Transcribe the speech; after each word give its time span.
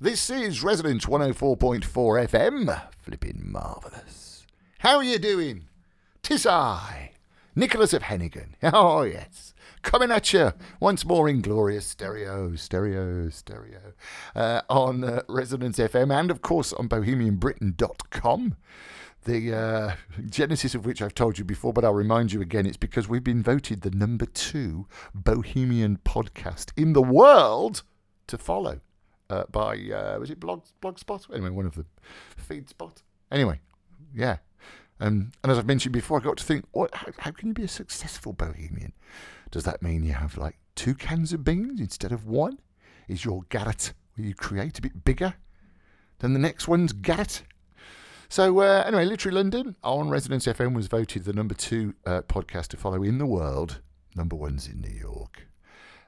This 0.00 0.28
is 0.28 0.64
Resonance 0.64 1.06
104.4 1.06 1.84
FM. 1.84 2.82
Flipping 2.98 3.42
marvellous. 3.44 4.44
How 4.80 4.96
are 4.96 5.04
you 5.04 5.20
doing? 5.20 5.66
Tis 6.20 6.44
I, 6.46 7.12
Nicholas 7.54 7.92
of 7.92 8.02
Hennigan. 8.02 8.54
Oh, 8.72 9.02
yes. 9.02 9.54
Coming 9.82 10.10
at 10.10 10.32
you 10.32 10.52
once 10.80 11.04
more 11.04 11.28
in 11.28 11.42
glorious 11.42 11.86
stereo, 11.86 12.56
stereo, 12.56 13.28
stereo 13.28 13.92
uh, 14.34 14.62
on 14.68 15.04
uh, 15.04 15.22
FM 15.28 16.12
and, 16.12 16.30
of 16.30 16.42
course, 16.42 16.72
on 16.72 16.88
bohemianbritain.com. 16.88 18.56
The 19.26 19.54
uh, 19.56 19.94
genesis 20.28 20.74
of 20.74 20.84
which 20.84 21.02
I've 21.02 21.14
told 21.14 21.38
you 21.38 21.44
before, 21.44 21.72
but 21.72 21.84
I'll 21.84 21.94
remind 21.94 22.32
you 22.32 22.42
again 22.42 22.66
it's 22.66 22.76
because 22.76 23.08
we've 23.08 23.22
been 23.22 23.44
voted 23.44 23.82
the 23.82 23.90
number 23.90 24.26
two 24.26 24.88
Bohemian 25.14 25.98
podcast 26.04 26.72
in 26.76 26.94
the 26.94 27.02
world 27.02 27.84
to 28.26 28.36
follow 28.36 28.80
uh, 29.30 29.44
by, 29.50 29.76
uh, 29.76 30.18
was 30.18 30.30
it 30.30 30.40
Blog, 30.40 30.64
Blogspot? 30.82 31.32
Anyway, 31.32 31.50
one 31.50 31.66
of 31.66 31.74
them. 31.74 31.86
Feedspot. 32.48 33.02
Anyway, 33.30 33.60
yeah. 34.14 34.38
Um, 35.00 35.32
and 35.42 35.50
as 35.50 35.58
I've 35.58 35.66
mentioned 35.66 35.92
before, 35.92 36.20
I 36.20 36.24
got 36.24 36.36
to 36.36 36.44
think, 36.44 36.66
what, 36.72 36.94
how, 36.94 37.08
how 37.18 37.30
can 37.30 37.48
you 37.48 37.54
be 37.54 37.64
a 37.64 37.68
successful 37.68 38.32
bohemian? 38.32 38.92
Does 39.50 39.64
that 39.64 39.82
mean 39.82 40.04
you 40.04 40.12
have 40.12 40.36
like 40.36 40.58
two 40.74 40.94
cans 40.94 41.32
of 41.32 41.44
beans 41.44 41.80
instead 41.80 42.12
of 42.12 42.26
one? 42.26 42.58
Is 43.08 43.24
your 43.24 43.42
garret 43.48 43.92
where 44.14 44.26
you 44.26 44.34
create 44.34 44.78
a 44.78 44.82
bit 44.82 45.04
bigger 45.04 45.34
than 46.20 46.32
the 46.32 46.38
next 46.38 46.68
one's 46.68 46.92
garret? 46.92 47.42
So 48.28 48.60
uh, 48.60 48.84
anyway, 48.86 49.04
Literary 49.04 49.34
London 49.34 49.76
on 49.82 50.08
Resonance 50.08 50.46
FM 50.46 50.74
was 50.74 50.86
voted 50.86 51.24
the 51.24 51.32
number 51.32 51.54
two 51.54 51.94
uh, 52.06 52.22
podcast 52.22 52.68
to 52.68 52.76
follow 52.76 53.02
in 53.02 53.18
the 53.18 53.26
world. 53.26 53.80
Number 54.16 54.36
one's 54.36 54.66
in 54.68 54.80
New 54.80 54.96
York. 54.96 55.46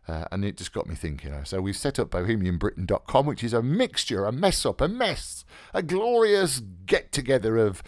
Uh, 0.09 0.24
and 0.30 0.45
it 0.45 0.56
just 0.56 0.73
got 0.73 0.87
me 0.87 0.95
thinking. 0.95 1.33
So 1.45 1.60
we've 1.60 1.77
set 1.77 1.98
up 1.98 2.10
bohemianbritain.com, 2.10 3.27
which 3.27 3.42
is 3.42 3.52
a 3.52 3.62
mixture, 3.62 4.24
a 4.24 4.32
mess 4.32 4.65
up, 4.65 4.80
a 4.80 4.88
mess, 4.88 5.45
a 5.74 5.82
glorious 5.82 6.62
get 6.87 7.12
together 7.12 7.57
of 7.57 7.82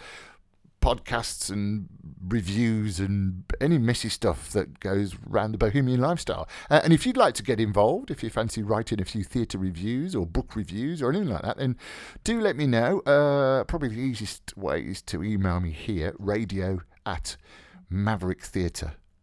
podcasts 0.81 1.49
and 1.49 1.87
reviews 2.27 2.99
and 2.99 3.43
any 3.59 3.77
messy 3.77 4.09
stuff 4.09 4.49
that 4.51 4.79
goes 4.79 5.15
around 5.29 5.51
the 5.51 5.57
bohemian 5.57 5.99
lifestyle. 5.99 6.47
Uh, 6.69 6.81
and 6.83 6.93
if 6.93 7.05
you'd 7.05 7.17
like 7.17 7.33
to 7.35 7.43
get 7.43 7.59
involved, 7.59 8.11
if 8.11 8.23
you 8.23 8.29
fancy 8.29 8.63
writing 8.63 9.01
a 9.01 9.05
few 9.05 9.23
theatre 9.23 9.57
reviews 9.57 10.15
or 10.15 10.25
book 10.25 10.55
reviews 10.55 11.01
or 11.01 11.09
anything 11.09 11.29
like 11.29 11.41
that, 11.41 11.57
then 11.57 11.77
do 12.23 12.39
let 12.39 12.55
me 12.55 12.67
know. 12.67 12.99
Uh, 13.01 13.63
probably 13.65 13.89
the 13.89 14.01
easiest 14.01 14.55
way 14.57 14.81
is 14.81 15.01
to 15.01 15.23
email 15.23 15.59
me 15.59 15.71
here, 15.71 16.15
radio 16.17 16.79
at 17.05 17.37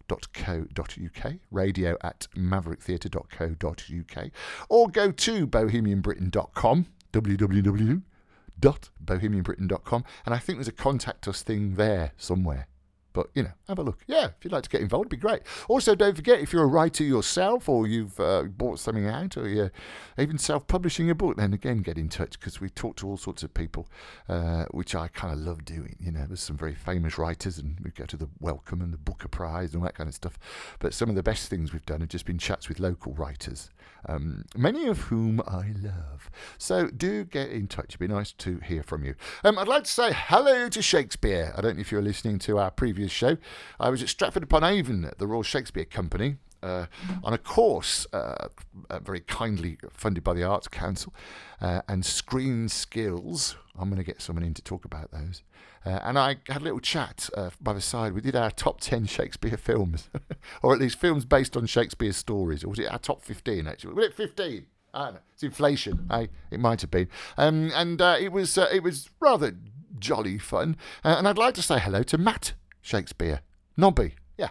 mavericktheatre.co.uk, 0.08 1.34
radio 1.50 1.96
at 2.02 2.28
mavericktheatre.co.uk, 2.36 4.30
or 4.68 4.88
go 4.88 5.10
to 5.10 5.46
bohemianbritain.com, 5.46 6.86
www.bohemianbritain.com, 7.12 10.04
and 10.24 10.34
I 10.34 10.38
think 10.38 10.58
there's 10.58 10.68
a 10.68 10.72
contact 10.72 11.28
us 11.28 11.42
thing 11.42 11.74
there 11.74 12.12
somewhere. 12.16 12.68
But, 13.16 13.28
you 13.32 13.44
know, 13.44 13.52
have 13.66 13.78
a 13.78 13.82
look. 13.82 14.00
Yeah, 14.06 14.26
if 14.26 14.44
you'd 14.44 14.52
like 14.52 14.64
to 14.64 14.68
get 14.68 14.82
involved, 14.82 15.06
it'd 15.06 15.18
be 15.18 15.26
great. 15.26 15.40
Also, 15.70 15.94
don't 15.94 16.14
forget, 16.14 16.38
if 16.38 16.52
you're 16.52 16.64
a 16.64 16.66
writer 16.66 17.02
yourself 17.02 17.66
or 17.66 17.86
you've 17.86 18.20
uh, 18.20 18.42
bought 18.42 18.78
something 18.78 19.06
out 19.06 19.38
or 19.38 19.48
you're 19.48 19.72
even 20.18 20.36
self 20.36 20.66
publishing 20.66 21.08
a 21.08 21.14
book, 21.14 21.38
then 21.38 21.54
again, 21.54 21.78
get 21.78 21.96
in 21.96 22.10
touch 22.10 22.38
because 22.38 22.60
we 22.60 22.68
talk 22.68 22.94
to 22.96 23.08
all 23.08 23.16
sorts 23.16 23.42
of 23.42 23.54
people, 23.54 23.88
uh, 24.28 24.66
which 24.70 24.94
I 24.94 25.08
kind 25.08 25.32
of 25.32 25.38
love 25.38 25.64
doing. 25.64 25.96
You 25.98 26.12
know, 26.12 26.26
there's 26.26 26.42
some 26.42 26.58
very 26.58 26.74
famous 26.74 27.16
writers 27.16 27.56
and 27.56 27.80
we 27.82 27.90
go 27.90 28.04
to 28.04 28.18
the 28.18 28.28
Wellcome 28.38 28.82
and 28.82 28.92
the 28.92 28.98
Booker 28.98 29.28
Prize 29.28 29.72
and 29.72 29.82
all 29.82 29.86
that 29.86 29.94
kind 29.94 30.10
of 30.10 30.14
stuff. 30.14 30.38
But 30.78 30.92
some 30.92 31.08
of 31.08 31.14
the 31.14 31.22
best 31.22 31.48
things 31.48 31.72
we've 31.72 31.86
done 31.86 32.00
have 32.00 32.10
just 32.10 32.26
been 32.26 32.36
chats 32.36 32.68
with 32.68 32.80
local 32.80 33.14
writers, 33.14 33.70
um, 34.04 34.44
many 34.54 34.88
of 34.88 34.98
whom 34.98 35.40
I 35.46 35.72
love. 35.80 36.30
So 36.58 36.88
do 36.88 37.24
get 37.24 37.48
in 37.48 37.66
touch. 37.66 37.86
It'd 37.88 38.00
be 38.00 38.08
nice 38.08 38.32
to 38.32 38.58
hear 38.58 38.82
from 38.82 39.04
you. 39.04 39.14
Um, 39.42 39.58
I'd 39.58 39.68
like 39.68 39.84
to 39.84 39.90
say 39.90 40.12
hello 40.12 40.68
to 40.68 40.82
Shakespeare. 40.82 41.54
I 41.56 41.62
don't 41.62 41.76
know 41.76 41.80
if 41.80 41.90
you're 41.90 42.02
listening 42.02 42.38
to 42.40 42.58
our 42.58 42.70
previous 42.70 43.05
show. 43.10 43.36
I 43.78 43.90
was 43.90 44.02
at 44.02 44.08
Stratford 44.08 44.42
upon 44.42 44.64
Avon 44.64 45.04
at 45.04 45.18
the 45.18 45.26
Royal 45.26 45.42
Shakespeare 45.42 45.84
Company. 45.84 46.36
Uh, 46.62 46.86
on 47.22 47.32
a 47.32 47.38
course 47.38 48.06
uh, 48.12 48.48
uh, 48.90 48.98
very 48.98 49.20
kindly 49.20 49.78
funded 49.92 50.24
by 50.24 50.32
the 50.32 50.42
Arts 50.42 50.66
Council 50.66 51.14
uh, 51.60 51.82
and 51.86 52.04
Screen 52.04 52.68
Skills. 52.68 53.56
I'm 53.78 53.88
going 53.88 53.98
to 53.98 54.04
get 54.04 54.20
someone 54.20 54.42
in 54.44 54.54
to 54.54 54.62
talk 54.62 54.84
about 54.84 55.12
those. 55.12 55.42
Uh, 55.84 56.00
and 56.02 56.18
I 56.18 56.36
had 56.48 56.62
a 56.62 56.64
little 56.64 56.80
chat 56.80 57.30
uh, 57.36 57.50
by 57.60 57.72
the 57.72 57.80
side. 57.80 58.14
We 58.14 58.20
did 58.20 58.34
our 58.34 58.50
top 58.50 58.80
10 58.80 59.06
Shakespeare 59.06 59.56
films, 59.56 60.08
or 60.62 60.72
at 60.72 60.80
least 60.80 60.98
films 60.98 61.24
based 61.24 61.56
on 61.56 61.66
Shakespeare's 61.66 62.16
stories. 62.16 62.64
Or 62.64 62.68
was 62.70 62.78
it 62.80 62.90
our 62.90 62.98
top 62.98 63.22
15, 63.22 63.68
actually? 63.68 63.94
Was 63.94 64.06
it 64.06 64.14
15? 64.14 64.66
I 64.94 65.04
don't 65.04 65.14
know. 65.14 65.20
It's 65.34 65.42
inflation. 65.44 66.08
Hey, 66.10 66.30
it 66.50 66.58
might 66.58 66.80
have 66.80 66.90
been. 66.90 67.08
Um, 67.36 67.70
and 67.74 68.00
it 68.00 68.32
was 68.32 68.56
it 68.56 68.82
was 68.82 69.10
rather 69.20 69.54
jolly 69.98 70.38
fun. 70.38 70.76
And 71.04 71.28
I'd 71.28 71.38
like 71.38 71.54
to 71.54 71.62
say 71.62 71.78
hello 71.78 72.02
to 72.04 72.16
Matt 72.16 72.54
Shakespeare. 72.86 73.40
Nobby. 73.76 74.14
Yeah. 74.38 74.50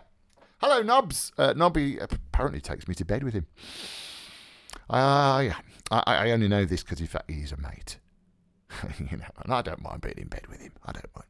Hello, 0.59 0.81
Nobs. 0.81 1.31
Uh, 1.37 1.53
Nobby 1.55 1.97
apparently 1.97 2.59
takes 2.59 2.85
me 2.85 2.93
to 2.95 3.05
bed 3.05 3.23
with 3.23 3.33
him. 3.33 3.47
Ah, 4.89 5.39
yeah. 5.39 5.55
I, 5.89 6.03
I 6.05 6.31
only 6.31 6.49
know 6.49 6.65
this 6.65 6.83
because, 6.83 6.99
in 6.99 7.07
fact, 7.07 7.31
he's 7.31 7.53
a 7.53 7.57
mate. 7.57 7.97
you 8.99 9.17
know, 9.17 9.25
and 9.41 9.53
I 9.53 9.61
don't 9.61 9.81
mind 9.81 10.01
being 10.01 10.17
in 10.17 10.27
bed 10.27 10.47
with 10.49 10.59
him. 10.59 10.73
I 10.85 10.91
don't 10.91 11.15
mind. 11.15 11.29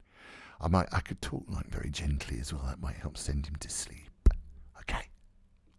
I 0.60 0.68
might, 0.68 0.88
I 0.92 1.00
could 1.00 1.22
talk 1.22 1.44
like 1.48 1.68
very 1.68 1.92
gently 1.92 2.40
as 2.40 2.52
well. 2.52 2.64
That 2.66 2.82
might 2.82 2.96
help 2.96 3.18
send 3.18 3.46
him 3.46 3.56
to 3.58 3.70
sleep. 3.70 4.30
Okay. 4.80 5.10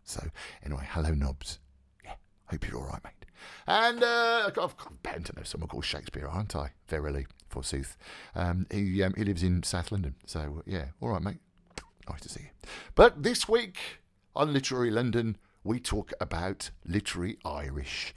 So 0.04 0.28
anyway, 0.65 0.86
hello, 0.91 1.10
Nobs. 1.10 1.59
Hope 2.51 2.69
you're 2.69 2.79
all 2.79 2.87
right, 2.87 3.03
mate. 3.05 3.12
And 3.67 4.03
uh, 4.03 4.51
I've 4.61 4.75
bound 5.03 5.27
to 5.27 5.37
know 5.37 5.43
someone 5.43 5.69
called 5.69 5.84
Shakespeare, 5.84 6.29
aren't 6.29 6.55
I? 6.55 6.71
Verily, 6.89 7.27
forsooth. 7.49 7.97
Um, 8.34 8.67
he 8.71 9.03
um, 9.03 9.15
he 9.17 9.25
lives 9.25 9.43
in 9.43 9.62
South 9.62 9.91
London. 9.91 10.15
So 10.27 10.62
yeah, 10.67 10.87
all 11.01 11.11
right, 11.11 11.23
mate. 11.23 11.39
Nice 12.09 12.21
to 12.21 12.29
see 12.29 12.43
you. 12.43 12.69
But 12.95 13.23
this 13.23 13.49
week 13.49 13.79
on 14.34 14.53
Literary 14.53 14.91
London, 14.91 15.37
we 15.65 15.81
talk 15.81 16.12
about 16.21 16.71
literary 16.84 17.39
Irish. 17.45 18.15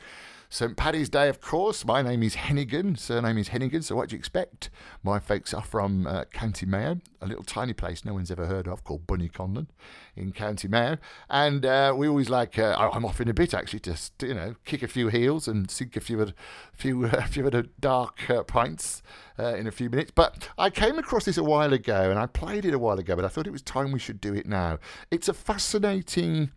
St. 0.51 0.75
Paddy's 0.75 1.09
Day, 1.09 1.29
of 1.29 1.41
course. 1.41 1.85
My 1.85 2.01
name 2.01 2.23
is 2.23 2.35
Hennigan. 2.35 2.97
Surname 2.97 3.37
is 3.37 3.49
Hennigan. 3.49 3.83
So 3.83 3.95
what 3.95 4.09
do 4.09 4.15
you 4.15 4.17
expect? 4.17 4.71
My 5.03 5.19
folks 5.19 5.53
are 5.53 5.61
from 5.61 6.07
uh, 6.07 6.25
County 6.33 6.65
Mayo, 6.65 7.01
a 7.21 7.27
little 7.27 7.43
tiny 7.43 7.71
place 7.71 8.03
no 8.03 8.15
one's 8.15 8.31
ever 8.31 8.47
heard 8.47 8.67
of 8.67 8.83
called 8.83 9.05
Bonniconlon 9.05 9.67
in 10.15 10.31
County 10.31 10.67
Mayo. 10.67 10.97
And 11.29 11.67
uh, 11.67 11.93
we 11.95 12.07
always 12.07 12.31
like, 12.31 12.57
uh, 12.57 12.89
I'm 12.91 13.05
off 13.05 13.21
in 13.21 13.29
a 13.29 13.33
bit 13.33 13.53
actually, 13.53 13.81
to 13.81 13.95
st- 13.95 14.27
you 14.27 14.33
know, 14.33 14.55
kick 14.65 14.81
a 14.81 14.87
few 14.87 15.09
heels 15.09 15.47
and 15.47 15.69
sink 15.69 15.95
a 15.95 16.01
few 16.01 16.19
of 16.19 16.33
few, 16.73 17.05
uh, 17.05 17.21
few 17.27 17.45
of 17.45 17.51
the 17.51 17.69
dark 17.79 18.27
uh, 18.27 18.41
pints 18.41 19.03
uh, 19.37 19.53
in 19.53 19.67
a 19.67 19.71
few 19.71 19.91
minutes. 19.91 20.11
But 20.15 20.49
I 20.57 20.71
came 20.71 20.97
across 20.97 21.25
this 21.25 21.37
a 21.37 21.43
while 21.43 21.73
ago 21.73 22.09
and 22.09 22.17
I 22.17 22.25
played 22.25 22.65
it 22.65 22.73
a 22.73 22.79
while 22.79 22.97
ago, 22.97 23.15
but 23.15 23.23
I 23.23 23.27
thought 23.27 23.45
it 23.45 23.53
was 23.53 23.61
time 23.61 23.91
we 23.91 23.99
should 23.99 24.19
do 24.19 24.33
it 24.33 24.47
now. 24.47 24.79
It's 25.11 25.29
a 25.29 25.33
fascinating 25.35 26.49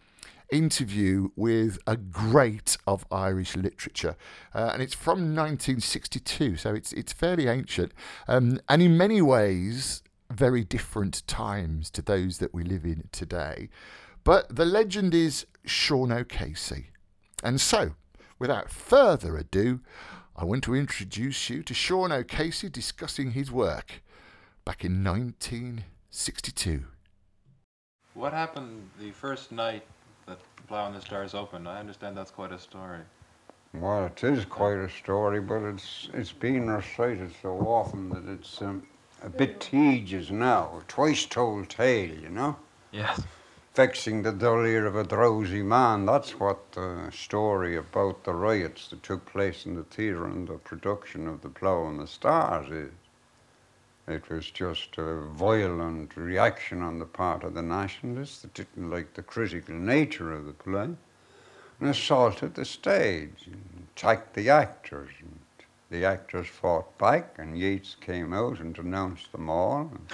interview 0.52 1.30
with 1.34 1.78
a 1.86 1.96
great 1.96 2.76
of 2.86 3.04
Irish 3.10 3.56
literature, 3.56 4.16
uh, 4.54 4.70
and 4.72 4.82
it's 4.82 4.94
from 4.94 5.34
1962, 5.34 6.56
so 6.56 6.74
it's 6.74 6.92
it's 6.92 7.12
fairly 7.12 7.48
ancient, 7.48 7.92
um, 8.28 8.60
and 8.68 8.82
in 8.82 8.96
many 8.96 9.22
ways 9.22 10.02
very 10.30 10.64
different 10.64 11.26
times 11.26 11.91
to 11.91 12.02
those 12.02 12.38
that 12.38 12.54
we 12.54 12.62
live 12.64 12.84
in 12.84 13.08
today. 13.12 13.68
But 14.24 14.54
the 14.54 14.64
legend 14.64 15.14
is 15.14 15.46
Sean 15.64 16.12
O'Casey, 16.12 16.91
and 17.42 17.60
so 17.60 17.92
without 18.38 18.70
further 18.70 19.36
ado, 19.36 19.80
I 20.34 20.44
want 20.44 20.64
to 20.64 20.74
introduce 20.74 21.50
you 21.50 21.62
to 21.62 21.74
Sean 21.74 22.10
O'Casey 22.10 22.68
discussing 22.68 23.32
his 23.32 23.52
work 23.52 24.02
back 24.64 24.84
in 24.84 25.04
1962. 25.04 26.84
What 28.14 28.32
happened 28.32 28.91
the 28.98 29.10
first 29.10 29.52
night 29.52 29.84
that 30.27 30.38
Plough 30.69 30.87
and 30.87 30.97
the 30.97 31.00
Stars 31.00 31.34
opened? 31.34 31.69
I 31.69 31.78
understand 31.81 32.16
that's 32.16 32.31
quite 32.31 32.53
a 32.53 32.59
story. 32.59 33.00
Well, 33.75 34.06
it 34.06 34.22
is 34.22 34.44
quite 34.44 34.78
a 34.78 34.91
story, 34.91 35.41
but 35.41 35.62
it's 35.62 36.10
it's 36.13 36.33
been 36.33 36.69
recited 36.69 37.33
so 37.41 37.59
often 37.60 38.10
that 38.10 38.30
it's 38.30 38.60
um, 38.60 38.86
a 39.22 39.30
bit 39.30 39.60
tedious 39.60 40.30
now. 40.30 40.78
A 40.78 40.83
twice 40.89 41.24
told 41.24 41.71
tale, 41.71 42.15
you 42.15 42.28
know? 42.28 42.57
Yes. 42.91 43.22
Vexing 43.74 44.22
the 44.22 44.33
dull 44.33 44.66
ear 44.66 44.84
of 44.84 44.97
a 44.97 45.04
drowsy 45.04 45.63
man. 45.63 46.04
That's 46.04 46.39
what 46.39 46.72
the 46.72 47.10
story 47.10 47.77
about 47.77 48.25
the 48.25 48.34
riots 48.34 48.89
that 48.89 49.03
took 49.03 49.25
place 49.25 49.65
in 49.65 49.75
the 49.77 49.84
theatre 49.84 50.27
and 50.27 50.47
the 50.47 50.59
production 50.59 51.27
of 51.27 51.41
The 51.41 51.48
Plough 51.48 51.89
and 51.89 51.98
the 51.98 52.07
Stars 52.07 52.71
is. 52.71 52.92
It 54.09 54.28
was 54.28 54.51
just 54.51 54.99
a 54.99 55.21
violent 55.21 56.16
reaction 56.16 56.83
on 56.83 56.99
the 56.99 57.07
part 57.07 57.45
of 57.45 57.54
the 57.54 57.63
nationalists 57.63 58.43
that 58.43 58.54
didn't 58.54 58.91
like 58.91 59.15
the 59.15 59.22
critical 59.22 59.77
nature 59.77 60.33
of 60.33 60.47
the 60.47 60.53
play 60.53 60.91
and 61.81 61.89
assaulted 61.89 62.54
the 62.54 62.65
stage 62.65 63.47
and 63.47 63.87
attacked 63.95 64.34
the 64.34 64.51
actors. 64.51 65.10
And 65.21 65.39
the 65.91 66.04
actors 66.04 66.49
fought 66.49 66.99
back, 66.99 67.37
and 67.39 67.57
Yeats 67.57 67.97
came 68.01 68.33
out 68.33 68.59
and 68.59 68.75
denounced 68.75 69.31
them 69.31 69.49
all 69.49 69.91
and 69.93 70.13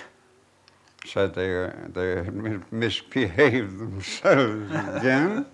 said 1.07 1.35
they, 1.35 1.71
they 1.93 2.17
had 2.25 2.73
misbehaved 2.73 3.79
themselves 3.79 4.71
again. 4.71 5.47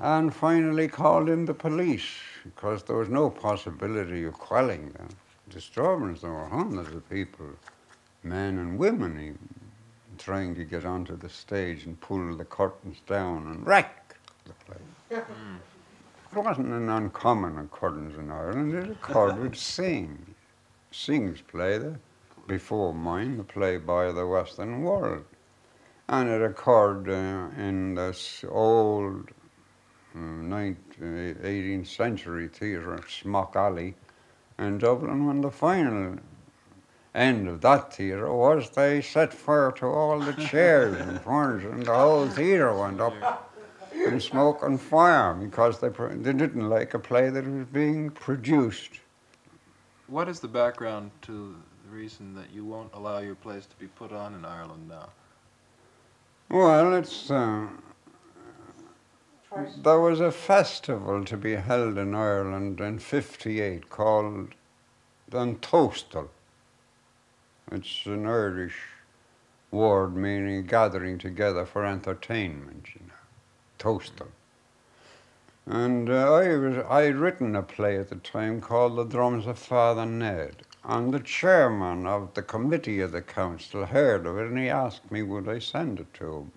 And 0.00 0.34
finally 0.34 0.88
called 0.88 1.28
in 1.28 1.44
the 1.44 1.54
police 1.54 2.10
because 2.42 2.82
there 2.82 2.96
was 2.96 3.08
no 3.08 3.30
possibility 3.30 4.24
of 4.24 4.34
quelling 4.34 4.92
the 4.98 5.14
disturbance. 5.52 6.22
There 6.22 6.30
were 6.30 6.46
hundreds 6.46 6.94
of 6.94 7.08
people, 7.08 7.46
men 8.22 8.58
and 8.58 8.78
women 8.78 9.18
even, 9.18 9.48
trying 10.18 10.54
to 10.54 10.64
get 10.64 10.84
onto 10.84 11.16
the 11.16 11.28
stage 11.28 11.86
and 11.86 12.00
pull 12.00 12.36
the 12.36 12.44
curtains 12.44 12.98
down 13.06 13.48
and 13.48 13.66
wreck 13.66 14.16
the 14.44 14.52
place. 14.64 15.24
It 16.34 16.38
wasn't 16.38 16.68
an 16.68 16.88
uncommon 16.88 17.58
occurrence 17.58 18.16
in 18.16 18.30
Ireland. 18.30 18.74
It 18.74 18.90
occurred 18.90 19.38
with 19.42 19.54
Synge. 19.54 20.34
Synge's 20.90 21.42
play, 21.42 21.78
the, 21.78 21.98
before 22.46 22.94
mine, 22.94 23.36
the 23.36 23.44
play 23.44 23.76
by 23.76 24.12
the 24.12 24.26
Western 24.26 24.82
World. 24.82 25.24
And 26.08 26.28
it 26.28 26.42
occurred 26.42 27.08
uh, 27.08 27.60
in 27.60 27.94
this 27.94 28.44
old 28.48 29.30
uh, 30.14 30.18
19th, 30.18 30.76
18th 31.00 31.86
century 31.86 32.48
theatre, 32.48 33.00
Smock 33.08 33.56
Alley, 33.56 33.94
in 34.62 34.78
Dublin, 34.78 35.26
when 35.26 35.40
the 35.40 35.50
final 35.50 36.16
end 37.14 37.48
of 37.48 37.60
that 37.60 37.92
theatre 37.92 38.32
was 38.32 38.70
they 38.70 39.02
set 39.02 39.32
fire 39.32 39.72
to 39.72 39.86
all 39.86 40.18
the 40.18 40.32
chairs 40.48 40.98
and 41.00 41.20
furniture, 41.20 41.70
and 41.70 41.84
the 41.84 41.94
whole 41.94 42.28
theatre 42.28 42.74
went 42.74 43.00
up 43.00 43.50
in 43.94 44.20
smoke 44.20 44.62
and 44.62 44.80
fire 44.80 45.34
because 45.34 45.80
they, 45.80 45.88
they 45.88 46.32
didn't 46.32 46.68
like 46.68 46.94
a 46.94 46.98
play 46.98 47.28
that 47.30 47.46
was 47.46 47.66
being 47.66 48.10
produced. 48.10 49.00
What 50.06 50.28
is 50.28 50.40
the 50.40 50.48
background 50.48 51.10
to 51.22 51.56
the 51.84 51.94
reason 51.94 52.34
that 52.34 52.50
you 52.52 52.64
won't 52.64 52.92
allow 52.94 53.18
your 53.18 53.34
plays 53.34 53.66
to 53.66 53.76
be 53.76 53.86
put 53.86 54.12
on 54.12 54.34
in 54.34 54.44
Ireland 54.44 54.88
now? 54.88 55.08
Well, 56.50 56.94
it's. 56.94 57.30
Uh, 57.30 57.66
there 59.82 60.00
was 60.00 60.20
a 60.20 60.32
festival 60.32 61.24
to 61.24 61.36
be 61.36 61.56
held 61.56 61.98
in 61.98 62.14
Ireland 62.14 62.80
in 62.80 62.98
58 62.98 63.90
called 63.90 64.54
An 65.30 65.56
Tóstal. 65.56 66.28
It's 67.70 68.06
an 68.06 68.26
Irish 68.26 68.78
word 69.70 70.16
meaning 70.16 70.64
gathering 70.64 71.18
together 71.18 71.66
for 71.66 71.84
entertainment, 71.84 72.88
you 72.94 73.02
know. 73.06 73.14
Toastal. 73.78 74.28
And 75.66 76.08
uh, 76.08 76.32
I 76.34 76.56
was 76.56 76.78
I'd 76.88 77.16
written 77.16 77.54
a 77.54 77.62
play 77.62 77.98
at 77.98 78.08
the 78.08 78.16
time 78.16 78.60
called 78.60 78.96
The 78.96 79.04
Drums 79.04 79.46
of 79.46 79.58
Father 79.58 80.06
Ned. 80.06 80.62
And 80.84 81.12
the 81.12 81.20
chairman 81.20 82.06
of 82.06 82.34
the 82.34 82.42
committee 82.42 83.00
of 83.00 83.12
the 83.12 83.22
council 83.22 83.84
heard 83.84 84.26
of 84.26 84.38
it 84.38 84.46
and 84.46 84.58
he 84.58 84.68
asked 84.68 85.10
me 85.10 85.22
would 85.22 85.48
I 85.48 85.58
send 85.58 86.00
it 86.00 86.14
to 86.14 86.36
him 86.36 86.52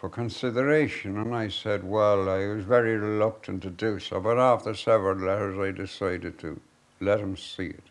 for 0.00 0.08
consideration. 0.08 1.18
And 1.18 1.34
I 1.34 1.48
said, 1.48 1.84
well, 1.84 2.30
I 2.30 2.46
was 2.46 2.64
very 2.64 2.96
reluctant 2.96 3.62
to 3.64 3.70
do 3.70 3.98
so, 3.98 4.18
but 4.18 4.38
after 4.38 4.74
several 4.74 5.18
letters 5.18 5.58
I 5.58 5.70
decided 5.72 6.38
to 6.38 6.58
let 7.00 7.20
him 7.20 7.36
see 7.36 7.66
it. 7.66 7.84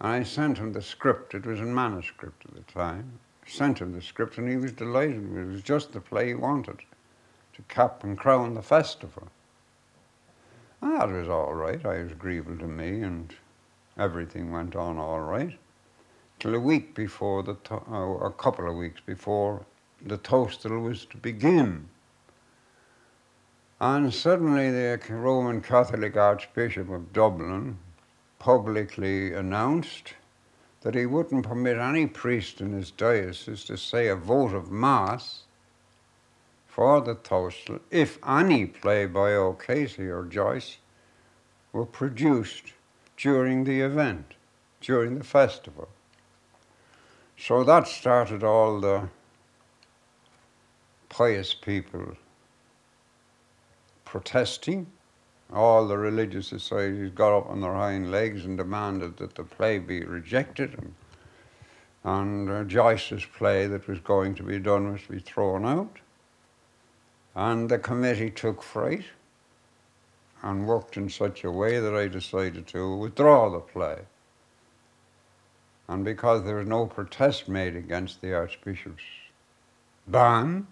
And 0.00 0.12
I 0.12 0.22
sent 0.22 0.56
him 0.56 0.72
the 0.72 0.80
script. 0.80 1.34
It 1.34 1.44
was 1.44 1.60
in 1.60 1.74
manuscript 1.74 2.46
at 2.46 2.54
the 2.54 2.72
time. 2.72 3.18
Sent 3.46 3.80
him 3.80 3.92
the 3.92 4.00
script 4.00 4.38
and 4.38 4.48
he 4.48 4.56
was 4.56 4.72
delighted. 4.72 5.36
It 5.36 5.48
was 5.48 5.62
just 5.62 5.92
the 5.92 6.00
play 6.00 6.28
he 6.28 6.34
wanted 6.34 6.78
to 7.56 7.62
cap 7.68 8.04
and 8.04 8.16
crown 8.16 8.54
the 8.54 8.62
festival. 8.62 9.28
And 10.80 10.98
that 10.98 11.10
was 11.10 11.28
all 11.28 11.52
right. 11.52 11.84
I 11.84 12.02
was 12.02 12.12
agreeable 12.12 12.56
to 12.56 12.66
me 12.66 13.02
and 13.02 13.34
everything 13.98 14.50
went 14.50 14.76
on 14.76 14.96
all 14.96 15.20
right. 15.20 15.58
Till 16.38 16.54
a 16.54 16.60
week 16.60 16.94
before 16.94 17.42
the, 17.42 17.56
uh, 17.70 18.26
a 18.26 18.30
couple 18.30 18.68
of 18.68 18.76
weeks 18.76 19.00
before 19.04 19.66
the 20.04 20.18
Tóstal 20.18 20.82
was 20.82 21.04
to 21.06 21.16
begin. 21.16 21.88
And 23.80 24.12
suddenly 24.12 24.70
the 24.70 25.00
Roman 25.08 25.60
Catholic 25.60 26.16
Archbishop 26.16 26.88
of 26.90 27.12
Dublin 27.12 27.78
publicly 28.38 29.32
announced 29.32 30.14
that 30.82 30.94
he 30.94 31.06
wouldn't 31.06 31.46
permit 31.46 31.78
any 31.78 32.06
priest 32.06 32.60
in 32.60 32.72
his 32.72 32.90
diocese 32.90 33.64
to 33.64 33.76
say 33.76 34.08
a 34.08 34.16
votive 34.16 34.70
mass 34.70 35.42
for 36.66 37.00
the 37.00 37.14
Tóstal 37.14 37.80
if 37.90 38.18
any 38.26 38.66
play 38.66 39.06
by 39.06 39.32
O'Casey 39.32 40.08
or 40.08 40.24
Joyce 40.24 40.78
were 41.72 41.86
produced 41.86 42.72
during 43.16 43.64
the 43.64 43.80
event, 43.80 44.34
during 44.80 45.18
the 45.18 45.24
festival. 45.24 45.88
So 47.38 47.64
that 47.64 47.88
started 47.88 48.42
all 48.42 48.80
the 48.80 49.08
pious 51.12 51.52
people 51.52 52.16
protesting. 54.06 54.86
All 55.52 55.86
the 55.86 55.98
religious 55.98 56.46
societies 56.46 57.10
got 57.14 57.36
up 57.36 57.50
on 57.50 57.60
their 57.60 57.74
hind 57.74 58.10
legs 58.10 58.46
and 58.46 58.56
demanded 58.56 59.18
that 59.18 59.34
the 59.34 59.44
play 59.44 59.78
be 59.78 60.02
rejected 60.04 60.72
and, 60.78 60.94
and 62.04 62.50
uh, 62.50 62.64
Joyce's 62.64 63.26
play 63.26 63.66
that 63.66 63.86
was 63.86 64.00
going 64.00 64.34
to 64.36 64.42
be 64.42 64.58
done 64.58 64.90
was 64.90 65.02
to 65.02 65.12
be 65.12 65.18
thrown 65.18 65.66
out. 65.66 65.98
And 67.34 67.68
the 67.68 67.78
committee 67.78 68.30
took 68.30 68.62
fright 68.62 69.04
and 70.42 70.66
worked 70.66 70.96
in 70.96 71.10
such 71.10 71.44
a 71.44 71.50
way 71.50 71.78
that 71.78 71.94
I 71.94 72.08
decided 72.08 72.66
to 72.68 72.96
withdraw 72.96 73.50
the 73.50 73.60
play. 73.60 73.98
And 75.88 76.06
because 76.06 76.44
there 76.44 76.56
was 76.56 76.66
no 76.66 76.86
protest 76.86 77.48
made 77.48 77.76
against 77.76 78.22
the 78.22 78.32
Archbishop's 78.32 79.02
ban, 80.06 80.66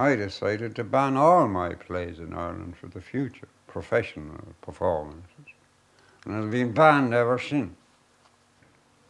I 0.00 0.16
decided 0.16 0.74
to 0.76 0.84
ban 0.84 1.18
all 1.18 1.46
my 1.46 1.74
plays 1.74 2.20
in 2.20 2.32
Ireland 2.32 2.74
for 2.78 2.86
the 2.86 3.02
future, 3.02 3.48
professional 3.66 4.54
performances. 4.62 5.52
And 6.24 6.42
it's 6.42 6.50
been 6.50 6.72
banned 6.72 7.12
ever 7.12 7.38
since. 7.38 7.76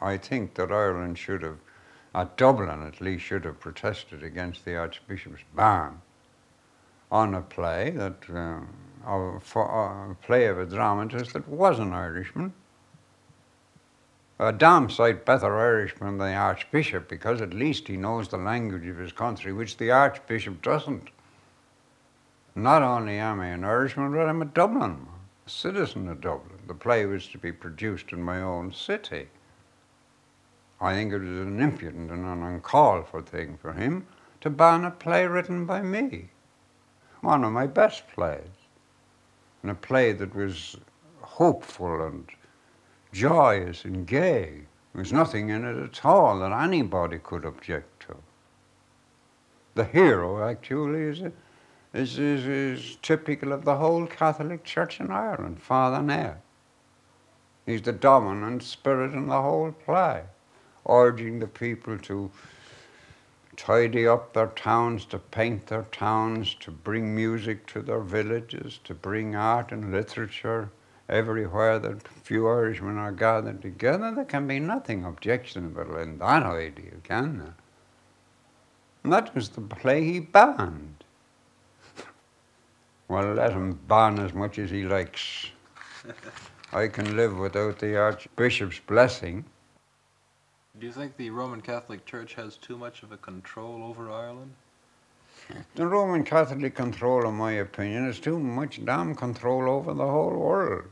I 0.01 0.17
think 0.17 0.55
that 0.55 0.73
Ireland 0.73 1.17
should 1.17 1.43
have, 1.43 1.59
at 2.13 2.37
Dublin 2.37 2.83
at 2.83 3.01
least, 3.01 3.25
should 3.25 3.45
have 3.45 3.61
protested 3.61 4.25
against 4.25 4.65
the 4.65 4.75
Archbishop's 4.75 5.45
ban 5.55 6.03
on 7.13 7.35
a 7.35 7.43
play 7.43 7.91
that, 7.91 8.25
uh, 8.29 8.59
of, 9.07 9.45
for, 9.45 10.11
a 10.11 10.17
play 10.27 10.47
of 10.47 10.59
a 10.59 10.67
dramatist 10.67 11.35
that 11.35 11.47
was 11.47 11.79
an 11.79 11.93
Irishman. 11.93 12.53
A 14.43 14.55
damn 14.55 14.89
sight 14.89 15.27
better 15.27 15.59
Irishman 15.59 16.17
than 16.17 16.31
the 16.31 16.35
Archbishop 16.35 17.11
because 17.11 17.43
at 17.43 17.53
least 17.53 17.89
he 17.89 17.99
knows 17.99 18.27
the 18.27 18.39
language 18.39 18.87
of 18.87 18.97
his 18.97 19.13
country, 19.13 19.53
which 19.53 19.77
the 19.77 19.91
Archbishop 19.91 20.63
doesn't. 20.63 21.11
Not 22.55 22.81
only 22.81 23.19
am 23.19 23.39
I 23.41 23.49
an 23.49 23.65
Irishman, 23.65 24.13
but 24.13 24.27
I'm 24.27 24.41
a 24.41 24.47
Dublin, 24.47 25.09
a 25.47 25.51
citizen 25.51 26.09
of 26.09 26.23
Dublin. 26.23 26.59
The 26.67 26.73
play 26.73 27.05
was 27.05 27.29
to 27.29 27.37
be 27.39 27.53
produced 27.53 28.13
in 28.13 28.23
my 28.23 28.41
own 28.41 28.73
city. 28.73 29.29
I 30.81 30.95
think 30.95 31.13
it 31.13 31.19
was 31.19 31.47
an 31.47 31.61
impudent 31.61 32.11
and 32.11 32.25
an 32.25 32.43
uncalled 32.43 33.09
for 33.09 33.21
thing 33.21 33.59
for 33.59 33.75
him 33.75 34.07
to 34.41 34.49
ban 34.49 34.87
a 34.87 34.91
play 34.91 35.27
written 35.27 35.67
by 35.67 35.83
me. 35.83 36.31
One 37.21 37.45
of 37.45 37.53
my 37.53 37.67
best 37.67 38.09
plays. 38.09 38.57
And 39.61 39.71
a 39.71 39.75
play 39.75 40.13
that 40.13 40.35
was 40.35 40.79
hopeful 41.21 42.07
and 42.07 42.27
joyous 43.13 43.85
and 43.85 44.07
gay. 44.07 44.63
There 44.93 45.01
was 45.01 45.13
nothing 45.13 45.51
in 45.51 45.65
it 45.65 45.77
at 45.77 46.05
all 46.05 46.39
that 46.41 46.53
anybody 46.53 47.19
could 47.19 47.45
object 47.45 48.07
to. 48.09 48.17
The 49.75 49.85
hero 49.85 50.49
actually 50.49 51.03
is, 51.03 51.23
a, 51.23 51.33
is, 51.95 52.19
is, 52.19 52.47
is 52.47 52.99
typical 53.03 53.53
of 53.53 53.65
the 53.65 53.77
whole 53.77 54.07
Catholic 54.07 54.65
Church 54.65 55.01
in 55.01 55.11
Ireland, 55.11 55.63
Father 55.63 56.03
Nair. 56.03 56.41
He's 57.67 57.83
the 57.83 57.93
dominant 57.93 58.63
spirit 58.65 59.13
in 59.13 59.29
the 59.29 59.41
whole 59.41 59.71
play, 59.71 60.25
urging 60.89 61.39
the 61.39 61.47
people 61.47 61.99
to 61.99 62.31
tidy 63.57 64.09
up 64.09 64.33
their 64.33 64.49
towns, 64.49 65.05
to 65.05 65.19
paint 65.19 65.67
their 65.67 65.87
towns, 65.93 66.55
to 66.61 66.71
bring 66.71 67.15
music 67.15 67.67
to 67.67 67.83
their 67.83 68.01
villages, 68.01 68.81
to 68.85 68.95
bring 68.95 69.37
art 69.37 69.71
and 69.71 69.93
literature 69.93 70.71
everywhere 71.11 71.79
that 71.81 72.07
few 72.07 72.49
Irishmen 72.49 72.97
are 72.97 73.13
gathered 73.13 73.61
together. 73.61 74.13
There 74.15 74.25
can 74.25 74.47
be 74.47 74.61
nothing 74.61 75.05
objectionable 75.05 75.97
in 75.99 76.19
that 76.19 76.45
idea, 76.45 76.93
can 77.03 77.39
there? 77.39 77.55
And 79.03 79.13
that 79.13 79.35
was 79.35 79.49
the 79.49 79.61
play 79.61 80.05
he 80.05 80.21
banned. 80.21 81.05
well, 83.09 83.35
let 83.35 83.53
him 83.53 83.79
ban 83.89 84.19
as 84.21 84.33
much 84.33 84.59
as 84.59 84.71
he 84.71 84.85
likes. 84.85 85.51
I 86.73 86.87
can 86.87 87.17
live 87.17 87.37
without 87.37 87.81
the 87.81 87.97
Archbishop's 87.97 88.79
blessing. 88.79 89.45
Do 90.79 90.87
you 90.87 90.93
think 90.93 91.17
the 91.17 91.31
Roman 91.31 91.61
Catholic 91.61 92.07
Church 92.07 92.35
has 92.35 92.57
too 92.57 92.79
much 92.79 93.03
of 93.03 93.11
a 93.11 93.17
control 93.17 93.83
over 93.83 94.11
Ireland? 94.11 94.53
The 95.75 95.87
Roman 95.87 96.23
Catholic 96.23 96.77
control, 96.77 97.27
in 97.27 97.35
my 97.35 97.53
opinion, 97.53 98.07
is 98.07 98.21
too 98.21 98.39
much 98.39 98.85
damn 98.85 99.17
control 99.17 99.69
over 99.69 99.93
the 99.95 100.07
whole 100.07 100.37
world. 100.37 100.91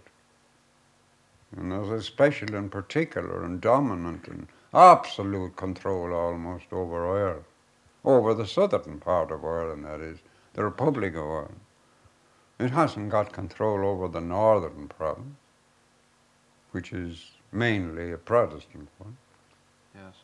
And 1.56 1.72
there's 1.72 1.90
a 1.90 2.02
special 2.02 2.54
and 2.54 2.70
particular 2.70 3.42
and 3.44 3.60
dominant 3.60 4.28
and 4.28 4.48
absolute 4.74 5.56
control 5.56 6.12
almost 6.12 6.66
over 6.72 7.06
Ireland. 7.06 7.44
Over 8.04 8.34
the 8.34 8.46
southern 8.46 9.00
part 9.00 9.30
of 9.30 9.44
Ireland, 9.44 9.84
that 9.84 10.00
is, 10.00 10.18
the 10.52 10.64
Republic 10.64 11.14
of 11.14 11.24
Ireland. 11.24 11.60
It 12.58 12.70
hasn't 12.70 13.10
got 13.10 13.32
control 13.32 13.86
over 13.86 14.08
the 14.08 14.20
northern 14.20 14.88
province, 14.88 15.36
which 16.72 16.92
is 16.92 17.30
mainly 17.52 18.12
a 18.12 18.18
Protestant 18.18 18.88
one, 18.98 19.16
Yes. 19.94 20.14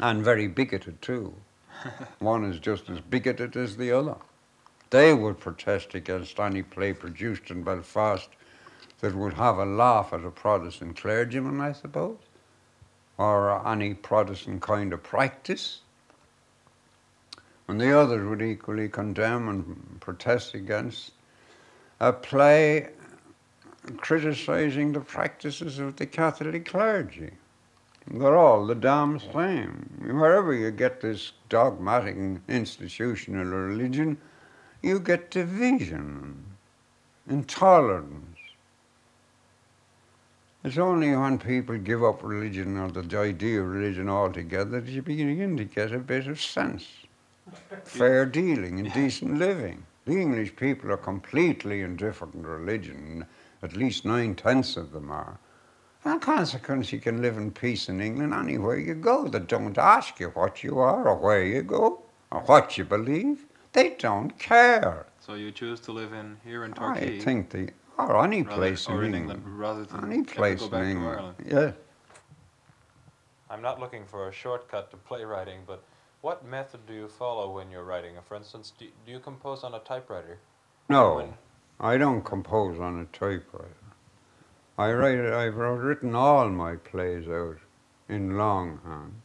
and 0.00 0.24
very 0.24 0.46
bigoted 0.46 1.00
too. 1.02 1.34
one 2.18 2.44
is 2.44 2.58
just 2.58 2.88
as 2.90 3.00
bigoted 3.00 3.56
as 3.56 3.76
the 3.76 3.90
other. 3.92 4.16
They 4.90 5.14
would 5.14 5.40
protest 5.40 5.94
against 5.94 6.38
any 6.38 6.62
play 6.62 6.92
produced 6.92 7.50
in 7.50 7.62
Belfast 7.62 8.28
that 9.00 9.14
would 9.14 9.34
have 9.34 9.58
a 9.58 9.64
laugh 9.64 10.12
at 10.12 10.24
a 10.24 10.30
Protestant 10.30 10.96
clergyman, 10.96 11.60
I 11.60 11.72
suppose, 11.72 12.18
or 13.18 13.66
any 13.66 13.94
Protestant 13.94 14.62
kind 14.62 14.92
of 14.92 15.02
practice. 15.02 15.80
And 17.68 17.80
the 17.80 17.96
others 17.96 18.28
would 18.28 18.42
equally 18.42 18.88
condemn 18.88 19.48
and 19.48 20.00
protest 20.00 20.54
against 20.54 21.12
a 22.00 22.12
play 22.12 22.90
criticizing 23.96 24.92
the 24.92 25.00
practices 25.00 25.78
of 25.78 25.96
the 25.96 26.06
Catholic 26.06 26.66
clergy. 26.66 27.30
They're 28.10 28.36
all 28.36 28.66
the 28.66 28.74
damn 28.74 29.20
same. 29.20 30.08
Wherever 30.10 30.52
you 30.52 30.70
get 30.70 31.00
this 31.00 31.32
dogmatic 31.48 32.16
institutional 32.48 33.44
religion, 33.44 34.18
you 34.82 34.98
get 35.00 35.30
division, 35.30 36.44
intolerance. 37.28 38.29
It's 40.62 40.76
only 40.76 41.16
when 41.16 41.38
people 41.38 41.78
give 41.78 42.04
up 42.04 42.22
religion 42.22 42.76
or 42.76 42.90
the 42.90 43.18
idea 43.18 43.62
of 43.62 43.68
religion 43.68 44.10
altogether 44.10 44.82
that 44.82 44.90
you 44.90 45.00
begin 45.00 45.56
to 45.56 45.64
get 45.64 45.92
a 45.92 45.98
bit 45.98 46.26
of 46.26 46.38
sense, 46.38 46.86
fair 47.84 48.26
dealing, 48.26 48.78
and 48.78 48.92
decent 48.92 49.38
living. 49.38 49.86
The 50.04 50.20
English 50.20 50.56
people 50.56 50.92
are 50.92 50.98
completely 50.98 51.80
indifferent 51.80 52.34
to 52.34 52.48
religion, 52.48 53.24
at 53.62 53.74
least 53.74 54.04
nine 54.04 54.34
tenths 54.34 54.76
of 54.76 54.92
them 54.92 55.10
are. 55.10 55.38
And 56.04 56.14
in 56.14 56.20
consequence, 56.20 56.92
you 56.92 57.00
can 57.00 57.22
live 57.22 57.38
in 57.38 57.52
peace 57.52 57.88
in 57.88 58.00
England 58.02 58.34
anywhere 58.34 58.78
you 58.78 58.94
go. 58.94 59.28
They 59.28 59.38
don't 59.38 59.78
ask 59.78 60.20
you 60.20 60.28
what 60.28 60.62
you 60.62 60.78
are 60.78 61.08
or 61.08 61.16
where 61.16 61.44
you 61.44 61.62
go 61.62 62.02
or 62.30 62.40
what 62.40 62.76
you 62.76 62.84
believe. 62.84 63.46
They 63.72 63.90
don't 63.98 64.38
care. 64.38 65.06
So 65.20 65.34
you 65.34 65.52
choose 65.52 65.80
to 65.80 65.92
live 65.92 66.12
in 66.12 66.38
here 66.44 66.64
in 66.64 66.72
Torquay. 66.74 67.16
I 67.16 67.20
think 67.20 67.50
the 67.50 67.70
or 68.08 68.24
any 68.24 68.42
rather, 68.42 68.56
place 68.56 68.88
or 68.88 69.02
in 69.02 69.08
in 69.10 69.14
England. 69.20 69.38
England 69.40 69.58
rather 69.58 69.84
than 69.84 70.04
Any 70.04 70.18
have 70.18 70.26
place 70.26 70.60
go 70.60 70.64
in 70.66 70.70
back 70.70 70.82
to 70.82 70.88
England. 70.90 71.18
Ireland. 71.18 71.36
Yeah. 71.46 71.72
I'm 73.50 73.62
not 73.62 73.80
looking 73.80 74.04
for 74.04 74.28
a 74.28 74.32
shortcut 74.32 74.90
to 74.92 74.96
playwriting, 74.96 75.60
but 75.66 75.82
what 76.20 76.44
method 76.44 76.86
do 76.86 76.94
you 76.94 77.08
follow 77.08 77.50
when 77.54 77.70
you're 77.70 77.84
writing? 77.84 78.14
For 78.28 78.36
instance, 78.36 78.72
do, 78.78 78.86
do 79.06 79.12
you 79.12 79.18
compose 79.18 79.64
on 79.64 79.74
a 79.74 79.80
typewriter? 79.80 80.38
No, 80.88 81.16
When- 81.16 81.34
I 81.80 81.96
don't 81.96 82.22
compose 82.22 82.78
on 82.78 83.00
a 83.00 83.04
typewriter. 83.16 83.74
I 84.78 84.92
write. 84.92 85.18
I've 85.20 85.56
written 85.56 86.14
all 86.14 86.48
my 86.48 86.76
plays 86.76 87.26
out 87.28 87.58
in 88.08 88.36
longhand, 88.36 89.20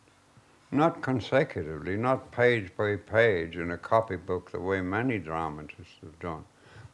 not 0.72 1.01
consecutively, 1.01 1.96
not 1.98 2.32
page 2.32 2.75
by 2.75 2.96
page 2.98 3.55
in 3.58 3.72
a 3.72 3.77
copybook 3.77 4.51
the 4.51 4.60
way 4.60 4.82
many 4.82 5.17
dramatists 5.20 5.96
have 6.01 6.17
done, 6.20 6.44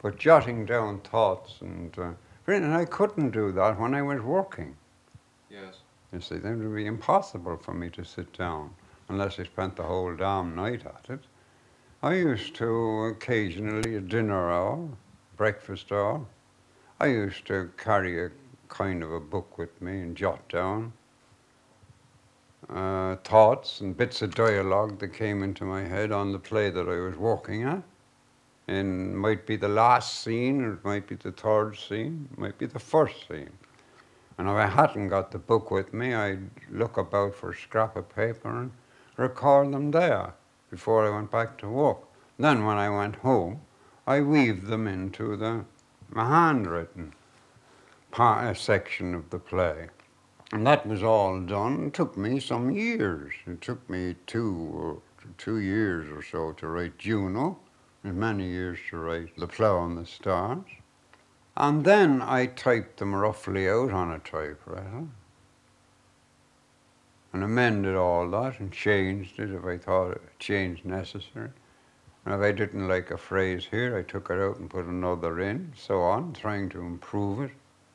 but 0.02 0.18
jotting 0.18 0.66
down 0.66 1.00
thoughts 1.00 1.60
and. 1.60 1.98
Uh, 1.98 2.10
and 2.46 2.74
I 2.74 2.84
couldn't 2.84 3.30
do 3.30 3.52
that 3.52 3.78
when 3.78 3.94
I 3.94 4.02
was 4.02 4.20
working. 4.20 4.76
Yes. 5.48 5.76
You 6.12 6.20
see, 6.20 6.38
then 6.38 6.60
it 6.60 6.66
would 6.66 6.76
be 6.76 6.86
impossible 6.86 7.56
for 7.56 7.72
me 7.72 7.88
to 7.90 8.04
sit 8.04 8.32
down 8.36 8.74
unless 9.08 9.38
I 9.38 9.44
spent 9.44 9.76
the 9.76 9.84
whole 9.84 10.14
damn 10.16 10.56
night 10.56 10.84
at 10.84 11.08
it. 11.08 11.20
I 12.02 12.14
used 12.14 12.54
to 12.56 13.04
occasionally 13.04 13.96
at 13.96 14.08
dinner 14.08 14.50
hour, 14.50 14.88
breakfast 15.36 15.92
hour, 15.92 16.26
I 16.98 17.06
used 17.06 17.46
to 17.46 17.70
carry 17.76 18.24
a 18.24 18.30
kind 18.68 19.02
of 19.02 19.12
a 19.12 19.20
book 19.20 19.58
with 19.58 19.80
me 19.80 20.00
and 20.00 20.16
jot 20.16 20.48
down 20.48 20.92
uh, 22.68 23.16
thoughts 23.16 23.80
and 23.80 23.96
bits 23.96 24.22
of 24.22 24.34
dialogue 24.34 24.98
that 25.00 25.08
came 25.08 25.42
into 25.42 25.64
my 25.64 25.82
head 25.82 26.12
on 26.12 26.32
the 26.32 26.38
play 26.38 26.70
that 26.70 26.88
I 26.88 27.00
was 27.00 27.16
working 27.16 27.64
at. 27.64 27.82
And 28.68 29.18
might 29.18 29.46
be 29.46 29.56
the 29.56 29.68
last 29.68 30.22
scene, 30.22 30.62
or 30.62 30.74
it 30.74 30.84
might 30.84 31.06
be 31.06 31.16
the 31.16 31.32
third 31.32 31.76
scene, 31.76 32.28
it 32.32 32.38
might 32.38 32.58
be 32.58 32.66
the 32.66 32.78
first 32.78 33.28
scene. 33.28 33.50
And 34.38 34.48
if 34.48 34.54
I 34.54 34.66
hadn't 34.66 35.08
got 35.08 35.30
the 35.30 35.38
book 35.38 35.70
with 35.70 35.92
me, 35.92 36.14
I'd 36.14 36.50
look 36.70 36.96
about 36.96 37.34
for 37.34 37.50
a 37.50 37.56
scrap 37.56 37.96
of 37.96 38.08
paper 38.14 38.48
and 38.48 38.70
record 39.16 39.72
them 39.72 39.90
there 39.90 40.34
before 40.70 41.06
I 41.06 41.14
went 41.14 41.30
back 41.30 41.58
to 41.58 41.68
work. 41.68 41.98
Then 42.38 42.64
when 42.64 42.78
I 42.78 42.88
went 42.88 43.16
home, 43.16 43.60
I 44.06 44.20
weaved 44.20 44.66
them 44.66 44.86
into 44.86 45.36
the 45.36 45.64
my 46.10 46.28
handwritten 46.28 47.14
part, 48.10 48.44
uh, 48.44 48.54
section 48.54 49.14
of 49.14 49.30
the 49.30 49.38
play. 49.38 49.88
And 50.52 50.66
that 50.66 50.86
was 50.86 51.02
all 51.02 51.40
done. 51.40 51.86
It 51.86 51.94
took 51.94 52.16
me 52.16 52.38
some 52.38 52.70
years. 52.70 53.32
It 53.46 53.62
took 53.62 53.88
me 53.88 54.16
two 54.26 54.70
or 54.74 54.98
two 55.38 55.58
years 55.58 56.10
or 56.12 56.22
so 56.22 56.52
to 56.52 56.66
write 56.66 56.98
Juno, 56.98 57.58
many 58.02 58.48
years 58.48 58.78
to 58.90 58.96
write 58.96 59.36
The 59.36 59.46
Plough 59.46 59.84
and 59.84 59.96
the 59.96 60.06
Stars. 60.06 60.64
And 61.56 61.84
then 61.84 62.22
I 62.22 62.46
typed 62.46 62.96
them 62.96 63.14
roughly 63.14 63.68
out 63.68 63.92
on 63.92 64.10
a 64.10 64.18
typewriter 64.18 65.06
and 67.32 67.44
amended 67.44 67.94
all 67.94 68.28
that 68.30 68.60
and 68.60 68.72
changed 68.72 69.38
it 69.38 69.50
if 69.50 69.64
I 69.64 69.78
thought 69.78 70.16
a 70.16 70.20
change 70.38 70.84
necessary. 70.84 71.50
And 72.24 72.34
if 72.34 72.40
I 72.40 72.52
didn't 72.52 72.88
like 72.88 73.10
a 73.10 73.16
phrase 73.16 73.66
here, 73.70 73.96
I 73.96 74.02
took 74.02 74.30
it 74.30 74.38
out 74.38 74.58
and 74.58 74.70
put 74.70 74.86
another 74.86 75.40
in, 75.40 75.72
so 75.76 76.02
on, 76.02 76.32
trying 76.32 76.68
to 76.70 76.80
improve 76.80 77.40
it 77.40 77.50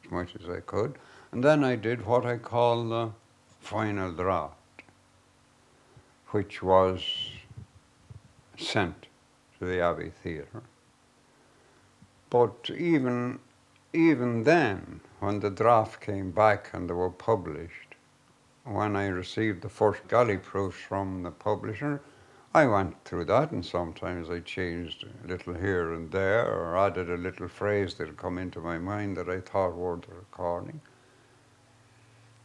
as 0.06 0.12
much 0.12 0.36
as 0.42 0.50
I 0.50 0.60
could. 0.60 0.98
And 1.32 1.44
then 1.44 1.64
I 1.64 1.76
did 1.76 2.06
what 2.06 2.26
I 2.26 2.38
call 2.38 2.84
the 2.90 3.12
final 3.60 4.12
draft, 4.12 4.56
which 6.30 6.62
was 6.62 7.04
sent 8.58 9.07
to 9.60 9.66
the 9.66 9.82
Abbey 9.82 10.12
Theatre. 10.24 10.64
But 12.30 12.70
even 12.70 13.40
even 13.94 14.44
then, 14.44 15.02
when 15.20 15.40
the 15.40 15.50
draft 15.50 16.02
came 16.02 16.32
back 16.32 16.72
and 16.74 16.90
they 16.90 16.94
were 16.94 17.10
published, 17.10 17.96
when 18.64 18.96
I 18.96 19.08
received 19.08 19.62
the 19.62 19.70
first 19.70 20.08
galley 20.08 20.38
proofs 20.38 20.78
from 20.78 21.24
the 21.24 21.32
publisher, 21.32 22.02
I 22.54 22.66
went 22.66 23.04
through 23.06 23.26
that 23.26 23.52
and 23.52 23.66
sometimes 23.66 24.30
I 24.30 24.40
changed 24.40 25.06
a 25.06 25.28
little 25.28 25.54
here 25.54 25.94
and 25.94 26.12
there 26.12 26.46
or 26.46 26.78
added 26.78 27.10
a 27.10 27.18
little 27.18 27.48
phrase 27.48 27.96
that 27.96 28.08
had 28.08 28.18
come 28.18 28.38
into 28.38 28.60
my 28.60 28.78
mind 28.78 29.16
that 29.18 29.30
I 29.30 29.40
thought 29.40 29.76
worth 29.76 30.08
recording. 30.10 30.82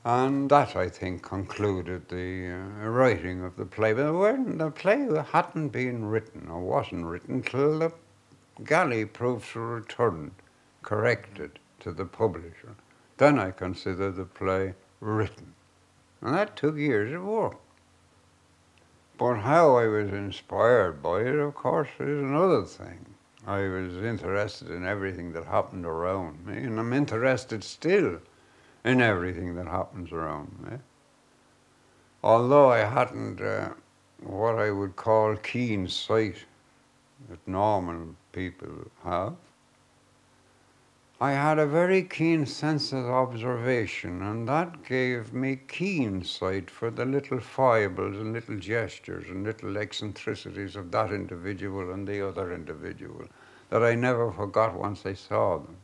And 0.04 0.50
that, 0.50 0.74
I 0.74 0.88
think, 0.88 1.22
concluded 1.22 2.08
the 2.08 2.50
uh, 2.50 2.88
writing 2.88 3.44
of 3.44 3.56
the 3.56 3.64
play. 3.64 3.92
But 3.92 4.12
when 4.12 4.58
the 4.58 4.70
play 4.70 5.06
hadn't 5.30 5.68
been 5.68 6.06
written 6.06 6.48
or 6.48 6.60
wasn't 6.60 7.06
written 7.06 7.42
till 7.42 7.78
the 7.78 7.92
galley 8.64 9.04
proofs 9.04 9.54
were 9.54 9.76
returned 9.76 10.32
corrected 10.82 11.60
to 11.80 11.92
the 11.92 12.04
publisher. 12.04 12.74
Then 13.16 13.38
I 13.38 13.52
considered 13.52 14.16
the 14.16 14.24
play 14.24 14.74
written. 15.00 15.54
And 16.20 16.34
that 16.34 16.56
took 16.56 16.76
years 16.76 17.12
of 17.12 17.22
work. 17.22 17.58
But 19.18 19.36
how 19.36 19.76
I 19.76 19.86
was 19.86 20.10
inspired 20.10 21.00
by 21.00 21.20
it, 21.20 21.36
of 21.36 21.54
course, 21.54 21.88
is 22.00 22.22
another 22.22 22.64
thing. 22.64 23.06
I 23.46 23.68
was 23.68 23.96
interested 23.96 24.70
in 24.70 24.84
everything 24.84 25.32
that 25.32 25.44
happened 25.44 25.86
around 25.86 26.44
me, 26.44 26.58
and 26.58 26.80
I'm 26.80 26.92
interested 26.92 27.62
still 27.62 28.18
in 28.84 29.00
everything 29.00 29.54
that 29.54 29.66
happens 29.66 30.12
around 30.12 30.58
me. 30.62 30.78
Although 32.22 32.70
I 32.70 32.78
hadn't 32.78 33.40
uh, 33.40 33.70
what 34.22 34.58
I 34.58 34.70
would 34.70 34.96
call 34.96 35.36
keen 35.36 35.88
sight 35.88 36.44
that 37.28 37.46
normal 37.46 38.14
people 38.32 38.90
have, 39.04 39.34
I 41.22 41.34
had 41.34 41.60
a 41.60 41.66
very 41.66 42.02
keen 42.02 42.46
sense 42.46 42.92
of 42.92 43.06
observation, 43.06 44.22
and 44.22 44.48
that 44.48 44.84
gave 44.84 45.32
me 45.32 45.54
keen 45.68 46.24
sight 46.24 46.68
for 46.68 46.90
the 46.90 47.04
little 47.04 47.38
foibles 47.38 48.16
and 48.16 48.32
little 48.32 48.56
gestures 48.56 49.28
and 49.28 49.44
little 49.44 49.76
eccentricities 49.76 50.74
of 50.74 50.90
that 50.90 51.12
individual 51.12 51.92
and 51.92 52.08
the 52.08 52.26
other 52.26 52.52
individual 52.52 53.26
that 53.70 53.84
I 53.84 53.94
never 53.94 54.32
forgot 54.32 54.74
once 54.74 55.06
I 55.06 55.14
saw 55.14 55.58
them. 55.58 55.76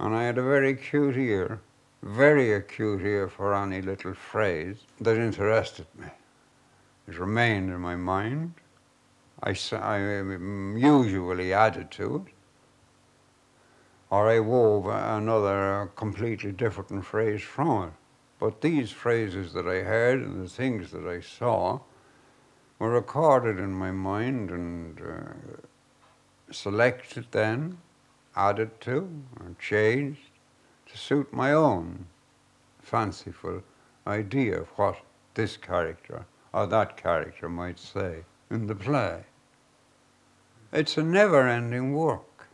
And 0.00 0.16
I 0.16 0.22
had 0.22 0.38
a 0.38 0.42
very 0.42 0.70
acute 0.70 1.18
ear, 1.18 1.60
very 2.02 2.52
acute 2.52 3.02
ear 3.02 3.28
for 3.28 3.54
any 3.54 3.82
little 3.82 4.14
phrase 4.14 4.76
that 5.00 5.16
interested 5.16 5.86
me. 5.96 6.08
It 7.06 7.18
remained 7.18 7.70
in 7.70 7.80
my 7.80 7.96
mind. 7.96 8.54
I, 9.42 9.56
I 9.72 9.98
usually 10.76 11.52
added 11.52 11.90
to 11.92 12.16
it 12.26 12.32
or 14.10 14.28
I 14.28 14.40
wove 14.40 14.86
another 14.86 15.90
completely 15.94 16.52
different 16.52 17.04
phrase 17.04 17.42
from 17.42 17.88
it. 17.88 17.92
But 18.38 18.60
these 18.60 18.90
phrases 18.90 19.52
that 19.52 19.66
I 19.66 19.82
heard 19.82 20.20
and 20.20 20.44
the 20.44 20.48
things 20.48 20.90
that 20.92 21.06
I 21.06 21.20
saw 21.20 21.80
were 22.78 22.90
recorded 22.90 23.58
in 23.58 23.72
my 23.72 23.90
mind 23.90 24.50
and 24.50 25.00
uh, 25.00 26.52
selected 26.52 27.26
then 27.32 27.78
added 28.36 28.80
to 28.82 29.10
or 29.40 29.56
changed 29.60 30.27
to 30.88 30.96
suit 30.96 31.32
my 31.32 31.52
own 31.52 32.06
fanciful 32.82 33.62
idea 34.06 34.60
of 34.60 34.68
what 34.76 34.96
this 35.34 35.56
character 35.56 36.24
or 36.52 36.66
that 36.66 36.96
character 36.96 37.48
might 37.48 37.78
say 37.78 38.24
in 38.50 38.66
the 38.66 38.74
play. 38.74 39.24
It's 40.72 40.96
a 40.96 41.02
never 41.02 41.46
ending 41.46 41.94
work. 41.94 42.48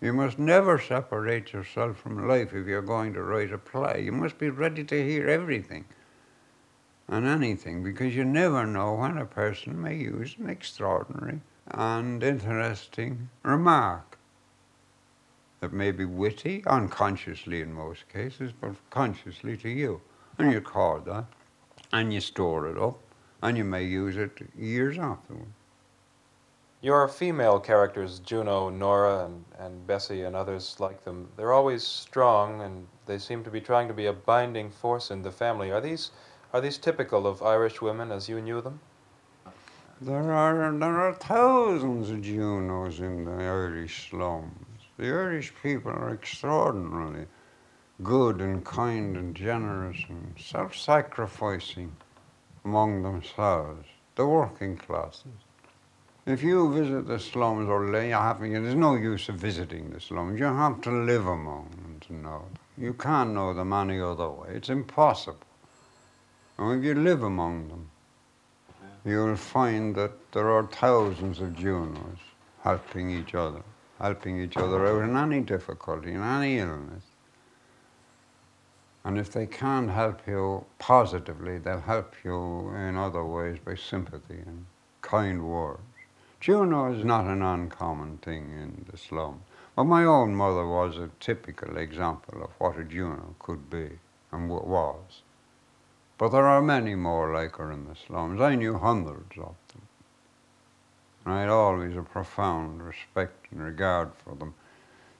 You 0.00 0.12
must 0.12 0.38
never 0.38 0.78
separate 0.78 1.52
yourself 1.52 1.96
from 1.98 2.28
life 2.28 2.54
if 2.54 2.66
you're 2.66 2.82
going 2.82 3.14
to 3.14 3.22
write 3.22 3.52
a 3.52 3.58
play. 3.58 4.02
You 4.04 4.12
must 4.12 4.38
be 4.38 4.50
ready 4.50 4.84
to 4.84 5.04
hear 5.04 5.28
everything 5.28 5.86
and 7.08 7.26
anything 7.26 7.82
because 7.82 8.14
you 8.14 8.24
never 8.24 8.66
know 8.66 8.94
when 8.94 9.18
a 9.18 9.24
person 9.24 9.80
may 9.80 9.96
use 9.96 10.36
an 10.38 10.48
extraordinary 10.48 11.40
and 11.68 12.22
interesting 12.22 13.30
remark 13.42 14.05
that 15.66 15.72
may 15.72 15.90
be 15.90 16.04
witty, 16.04 16.62
unconsciously 16.68 17.60
in 17.60 17.72
most 17.72 18.08
cases, 18.08 18.52
but 18.60 18.70
consciously 18.90 19.56
to 19.56 19.68
you. 19.68 20.00
And 20.38 20.52
you 20.52 20.58
record 20.58 21.06
that 21.06 21.24
and 21.92 22.14
you 22.14 22.20
store 22.20 22.68
it 22.68 22.78
up 22.78 23.00
and 23.42 23.58
you 23.58 23.64
may 23.64 23.82
use 23.82 24.16
it 24.16 24.48
years 24.56 24.96
afterwards. 24.96 25.50
Your 26.82 27.08
female 27.08 27.58
characters, 27.58 28.20
Juno, 28.20 28.68
Nora, 28.68 29.24
and, 29.24 29.44
and 29.58 29.84
Bessie, 29.88 30.22
and 30.22 30.36
others 30.36 30.76
like 30.78 31.02
them, 31.02 31.28
they're 31.36 31.52
always 31.52 31.82
strong 31.82 32.62
and 32.62 32.86
they 33.06 33.18
seem 33.18 33.42
to 33.42 33.50
be 33.50 33.60
trying 33.60 33.88
to 33.88 33.94
be 33.94 34.06
a 34.06 34.12
binding 34.12 34.70
force 34.70 35.10
in 35.10 35.20
the 35.20 35.32
family. 35.32 35.72
Are 35.72 35.80
these, 35.80 36.12
are 36.52 36.60
these 36.60 36.78
typical 36.78 37.26
of 37.26 37.42
Irish 37.42 37.82
women 37.82 38.12
as 38.12 38.28
you 38.28 38.40
knew 38.40 38.60
them? 38.60 38.78
There 40.00 40.32
are, 40.32 40.78
there 40.78 41.00
are 41.00 41.14
thousands 41.14 42.10
of 42.10 42.22
Junos 42.22 43.00
in 43.00 43.24
the 43.24 43.32
Irish 43.32 44.10
slums. 44.10 44.65
The 44.98 45.06
Irish 45.06 45.52
people 45.62 45.92
are 45.92 46.14
extraordinarily 46.14 47.26
good 48.02 48.40
and 48.40 48.64
kind 48.64 49.16
and 49.16 49.34
generous 49.34 49.98
and 50.08 50.34
self 50.38 50.76
sacrificing 50.76 51.96
among 52.64 53.02
themselves, 53.02 53.86
the 54.14 54.26
working 54.26 54.76
classes. 54.76 55.32
If 56.26 56.42
you 56.42 56.72
visit 56.72 57.06
the 57.06 57.20
slums 57.20 57.68
or 57.68 57.88
lay 57.88 58.08
having 58.08 58.52
there's 58.52 58.74
no 58.74 58.96
use 58.96 59.28
of 59.28 59.36
visiting 59.36 59.90
the 59.90 60.00
slums. 60.00 60.40
You 60.40 60.46
have 60.46 60.80
to 60.80 60.90
live 60.90 61.26
among 61.26 61.70
them 61.70 62.00
to 62.08 62.12
know 62.14 62.38
them. 62.40 62.58
You 62.76 62.94
can't 62.94 63.30
know 63.30 63.54
them 63.54 63.72
any 63.72 64.00
other 64.00 64.28
way. 64.28 64.48
It's 64.54 64.68
impossible. 64.68 65.38
And 66.58 66.78
if 66.78 66.84
you 66.84 66.94
live 66.94 67.22
among 67.22 67.68
them, 67.68 67.90
you'll 69.04 69.36
find 69.36 69.94
that 69.94 70.32
there 70.32 70.50
are 70.50 70.66
thousands 70.66 71.40
of 71.40 71.54
Junos 71.56 72.18
helping 72.64 73.10
each 73.10 73.36
other, 73.36 73.62
helping 73.98 74.40
each 74.40 74.56
other 74.56 74.86
out 74.86 75.02
in 75.08 75.16
any 75.16 75.40
difficulty, 75.40 76.12
in 76.12 76.22
any 76.22 76.58
illness. 76.58 77.04
And 79.04 79.18
if 79.18 79.32
they 79.32 79.46
can't 79.46 79.90
help 79.90 80.26
you 80.26 80.64
positively, 80.78 81.58
they'll 81.58 81.80
help 81.80 82.14
you 82.24 82.70
in 82.74 82.96
other 82.96 83.24
ways 83.24 83.58
by 83.64 83.76
sympathy 83.76 84.42
and 84.44 84.66
kind 85.00 85.48
words. 85.48 85.80
Juno 86.40 86.92
is 86.92 87.04
not 87.04 87.24
an 87.24 87.42
uncommon 87.42 88.18
thing 88.18 88.50
in 88.50 88.86
the 88.90 88.98
slum. 88.98 89.42
But 89.76 89.84
my 89.84 90.04
own 90.04 90.34
mother 90.34 90.66
was 90.66 90.96
a 90.96 91.10
typical 91.20 91.76
example 91.76 92.42
of 92.42 92.50
what 92.58 92.78
a 92.78 92.84
Juno 92.84 93.34
could 93.38 93.68
be 93.68 93.98
and 94.32 94.48
was. 94.48 95.22
But 96.16 96.30
there 96.30 96.46
are 96.46 96.62
many 96.62 96.94
more 96.94 97.34
like 97.34 97.56
her 97.56 97.70
in 97.70 97.86
the 97.86 97.94
slums. 97.94 98.40
I 98.40 98.54
knew 98.54 98.78
hundreds 98.78 99.36
of 99.36 99.54
them. 99.68 99.85
And 101.26 101.34
I 101.34 101.40
had 101.40 101.50
always 101.50 101.96
a 101.96 102.02
profound 102.02 102.80
respect 102.86 103.50
and 103.50 103.60
regard 103.60 104.14
for 104.14 104.36
them 104.36 104.54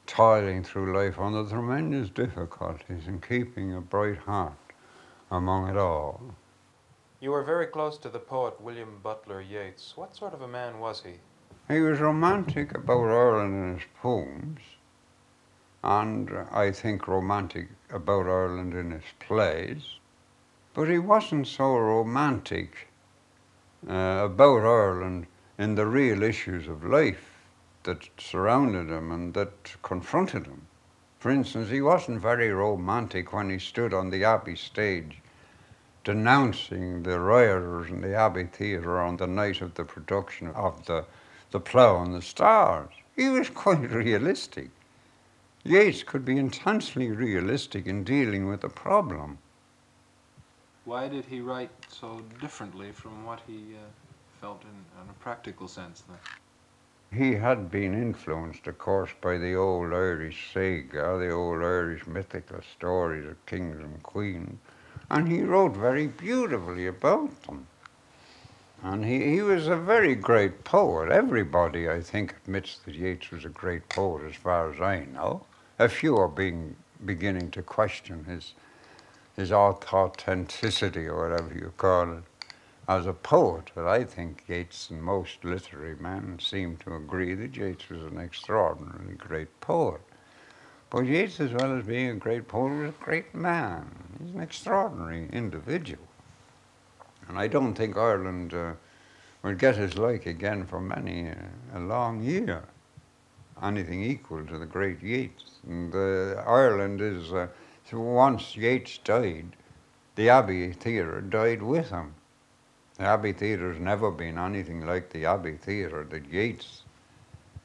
toiling 0.07 0.63
through 0.63 0.97
life 0.97 1.19
under 1.19 1.45
tremendous 1.45 2.11
difficulties 2.11 3.09
and 3.09 3.21
keeping 3.21 3.75
a 3.75 3.81
bright 3.81 4.19
heart 4.19 4.53
among 5.33 5.69
it 5.69 5.77
all. 5.77 6.21
You 7.19 7.33
were 7.33 7.43
very 7.43 7.67
close 7.67 7.99
to 7.99 8.09
the 8.09 8.21
poet 8.21 8.61
William 8.61 9.01
Butler 9.03 9.41
Yeats. 9.41 9.97
What 9.97 10.15
sort 10.15 10.33
of 10.33 10.43
a 10.43 10.47
man 10.47 10.79
was 10.79 11.03
he? 11.03 11.15
He 11.67 11.81
was 11.81 11.99
romantic 11.99 12.73
about 12.73 13.09
Ireland 13.09 13.55
in 13.55 13.75
his 13.75 13.89
poems, 14.01 14.61
and 15.83 16.31
I 16.53 16.71
think 16.71 17.09
romantic 17.09 17.71
about 17.91 18.27
Ireland 18.27 18.75
in 18.75 18.93
his 18.93 19.11
plays, 19.19 19.99
but 20.73 20.89
he 20.89 21.01
wasn't 21.01 21.49
so 21.49 21.77
romantic 21.77 22.91
uh, 23.89 24.23
about 24.31 24.65
Ireland 24.65 25.27
in 25.59 25.75
the 25.75 25.87
real 25.87 26.23
issues 26.23 26.69
of 26.69 26.85
life 26.85 27.37
that 27.85 28.09
surrounded 28.19 28.91
him 28.91 29.11
and 29.13 29.35
that 29.35 29.75
confronted 29.83 30.47
him. 30.47 30.67
For 31.19 31.31
instance, 31.31 31.71
he 31.71 31.81
wasn't 31.81 32.21
very 32.21 32.51
romantic 32.51 33.33
when 33.33 33.51
he 33.51 33.59
stood 33.59 33.95
on 33.95 34.11
the 34.11 34.25
Abbey 34.25 34.57
stage 34.57 35.19
denouncing 36.07 37.03
the 37.03 37.19
rioters 37.19 37.91
in 37.91 38.01
the 38.01 38.15
Abbey 38.15 38.45
Theatre 38.45 39.01
on 39.01 39.17
the 39.17 39.27
night 39.27 39.61
of 39.61 39.75
the 39.75 39.85
production 39.85 40.49
of 40.51 40.87
the, 40.87 41.05
the 41.51 41.59
Plough 41.59 42.01
and 42.01 42.15
the 42.15 42.23
Stars. 42.23 42.91
He 43.17 43.29
was 43.29 43.51
quite 43.51 43.91
realistic. 43.91 44.71
Yeats 45.65 46.05
could 46.05 46.25
be 46.25 46.37
intensely 46.37 47.11
realistic 47.11 47.89
in 47.89 48.05
dealing 48.05 48.47
with 48.47 48.63
a 48.63 48.69
problem. 48.69 49.39
Why 50.85 51.09
did 51.09 51.25
he 51.25 51.41
write 51.41 51.71
so 51.89 52.23
differently 52.41 52.93
from 52.93 53.25
what 53.25 53.41
he 53.49 53.75
uh, 53.75 54.06
in, 54.53 55.03
in 55.03 55.11
a 55.11 55.15
practical 55.15 55.69
sense 55.69 56.03
then? 56.09 56.19
he 57.13 57.35
had 57.35 57.71
been 57.71 57.95
influenced, 57.95 58.67
of 58.67 58.79
course, 58.79 59.11
by 59.21 59.39
the 59.39 59.55
old 59.55 59.93
Irish 59.93 60.53
saga, 60.53 61.19
the 61.19 61.31
old 61.31 61.63
Irish 61.63 62.07
mythical 62.07 62.61
stories 62.63 63.27
of 63.27 63.47
kings 63.47 63.79
and 63.79 64.03
queens, 64.03 64.59
and 65.11 65.29
he 65.29 65.43
wrote 65.43 65.77
very 65.77 66.09
beautifully 66.09 66.87
about 66.87 67.43
them. 67.45 67.67
And 68.83 69.05
he, 69.05 69.35
he 69.35 69.43
was 69.43 69.69
a 69.69 69.77
very 69.77 70.15
great 70.15 70.65
poet. 70.65 71.11
Everybody, 71.11 71.89
I 71.89 72.01
think, 72.01 72.35
admits 72.45 72.79
that 72.79 72.95
Yeats 72.95 73.31
was 73.31 73.45
a 73.45 73.51
great 73.51 73.89
poet, 73.89 74.25
as 74.29 74.37
far 74.37 74.73
as 74.73 74.81
I 74.81 75.07
know. 75.07 75.47
A 75.79 75.89
few 75.89 76.17
are 76.17 76.29
being, 76.29 76.77
beginning 77.05 77.51
to 77.53 77.63
question 77.63 78.25
his, 78.25 78.53
his 79.37 79.51
authenticity, 79.53 81.07
or 81.07 81.29
whatever 81.29 81.55
you 81.55 81.73
call 81.77 82.13
it 82.13 82.25
as 82.89 83.07
a 83.07 83.13
poet, 83.13 83.73
but 83.75 83.87
I 83.87 84.05
think 84.05 84.45
Yeats 84.49 84.91
and 84.91 85.03
most 85.03 85.45
literary 85.45 85.97
men 85.97 86.39
seem 86.41 86.77
to 86.79 86.95
agree 86.95 87.35
that 87.35 87.57
Yeats 87.57 87.89
was 87.91 88.03
an 88.03 88.19
extraordinarily 88.19 89.15
great 89.15 89.61
poet. 89.61 90.01
But 90.89 91.07
Yeats, 91.07 91.41
as 91.41 91.53
well 91.53 91.77
as 91.77 91.85
being 91.85 92.11
a 92.11 92.15
great 92.15 92.47
poet, 92.47 92.79
was 92.79 92.91
a 92.91 93.05
great 93.05 93.35
man. 93.35 93.91
He's 94.21 94.35
an 94.35 94.41
extraordinary 94.41 95.29
individual. 95.33 96.07
And 97.29 97.37
I 97.39 97.49
don't 97.49 97.75
think 97.75 97.97
Ireland 97.97 98.55
uh, 98.55 98.75
will 99.43 99.55
get 99.55 99.77
his 99.77 99.99
like 99.99 100.27
again 100.27 100.65
for 100.65 100.81
many 100.81 101.31
uh, 101.31 101.35
a 101.75 101.81
long 101.81 102.23
year. 102.23 102.63
Anything 103.61 104.05
equal 104.05 104.47
to 104.47 104.59
the 104.59 104.67
great 104.67 105.03
Yeats. 105.03 105.57
And 105.67 105.93
uh, 105.93 106.41
Ireland 106.47 107.01
is, 107.01 107.33
uh, 107.33 107.49
once 107.93 108.57
Yeats 108.57 108.99
died, 108.99 109.57
the 110.15 110.29
Abbey 110.29 110.73
Theatre 110.73 111.21
died 111.21 111.63
with 111.63 111.91
him. 111.91 112.15
The 112.99 113.05
Abbey 113.05 113.33
Theatre's 113.33 113.79
never 113.79 114.11
been 114.11 114.39
anything 114.39 114.87
like 114.87 115.11
the 115.11 115.27
Abbey 115.27 115.59
Theatre 115.59 116.05
that 116.05 116.33
Yeats 116.33 116.83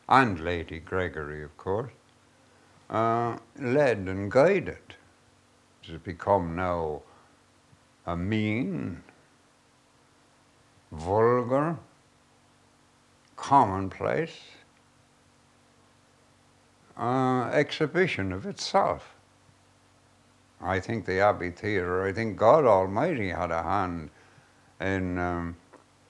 and 0.09 0.37
Lady 0.41 0.79
Gregory, 0.79 1.41
of 1.41 1.55
course, 1.55 1.93
uh, 2.89 3.37
led 3.57 3.99
and 3.99 4.29
guided. 4.29 4.95
It 5.83 5.91
has 5.91 6.01
become 6.01 6.57
now 6.57 7.03
a 8.05 8.17
mean, 8.17 9.03
vulgar, 10.91 11.77
commonplace 13.37 14.37
uh, 16.97 17.49
exhibition 17.53 18.33
of 18.33 18.45
itself. 18.45 19.15
I 20.61 20.81
think 20.81 21.05
the 21.05 21.21
Abbey 21.21 21.51
Theatre, 21.51 22.03
I 22.03 22.11
think 22.11 22.37
God 22.37 22.65
Almighty 22.65 23.29
had 23.29 23.49
a 23.49 23.63
hand 23.63 24.09
in 24.81 25.17
um, 25.17 25.55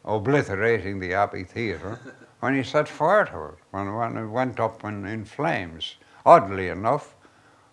obliterating 0.06 1.00
the 1.00 1.14
Abbey 1.14 1.44
Theatre 1.44 2.00
when 2.40 2.56
he 2.56 2.64
set 2.64 2.88
fire 2.88 3.26
to 3.26 3.54
it, 3.54 3.64
when, 3.72 3.94
when 3.94 4.18
it 4.18 4.28
went 4.28 4.60
up 4.60 4.84
in, 4.84 5.06
in 5.06 5.26
flames. 5.26 5.96
Oddly 6.26 6.70
enough, 6.70 7.16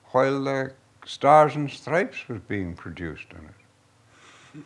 while 0.06 0.42
the 0.42 0.72
Stars 1.04 1.56
and 1.56 1.70
Stripes 1.70 2.28
was 2.28 2.40
being 2.40 2.74
produced 2.74 3.28
in 3.30 3.38
it. 3.38 4.64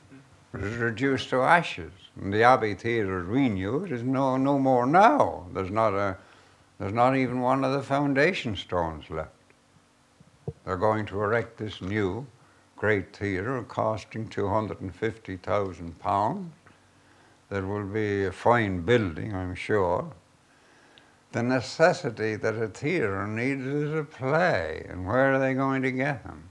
It 0.54 0.60
was 0.60 0.74
reduced 0.76 1.30
to 1.30 1.42
ashes. 1.42 1.92
And 2.20 2.32
the 2.32 2.42
Abbey 2.42 2.74
Theatre, 2.74 3.22
as 3.22 3.28
we 3.28 3.48
knew 3.48 3.84
it, 3.84 3.92
is 3.92 4.02
no, 4.02 4.36
no 4.36 4.58
more 4.58 4.86
now. 4.86 5.46
There's 5.54 5.70
not, 5.70 5.94
a, 5.94 6.16
there's 6.78 6.92
not 6.92 7.16
even 7.16 7.40
one 7.40 7.64
of 7.64 7.72
the 7.72 7.82
foundation 7.82 8.56
stones 8.56 9.08
left. 9.08 9.30
They're 10.64 10.76
going 10.76 11.06
to 11.06 11.22
erect 11.22 11.58
this 11.58 11.80
new 11.80 12.26
great 12.82 13.14
theatre 13.14 13.62
costing 13.62 14.28
£250,000. 14.28 16.50
That 17.48 17.64
will 17.64 17.86
be 17.86 18.24
a 18.24 18.32
fine 18.32 18.82
building, 18.82 19.36
I'm 19.36 19.54
sure. 19.54 20.12
the 21.32 21.42
necessity 21.42 22.36
that 22.36 22.56
a 22.56 22.68
theatre 22.68 23.26
needs 23.26 23.64
is 23.64 23.94
a 23.94 24.04
play, 24.04 24.86
and 24.88 25.06
where 25.06 25.32
are 25.32 25.38
they 25.38 25.54
going 25.54 25.82
to 25.82 25.90
get 25.90 26.24
them? 26.24 26.50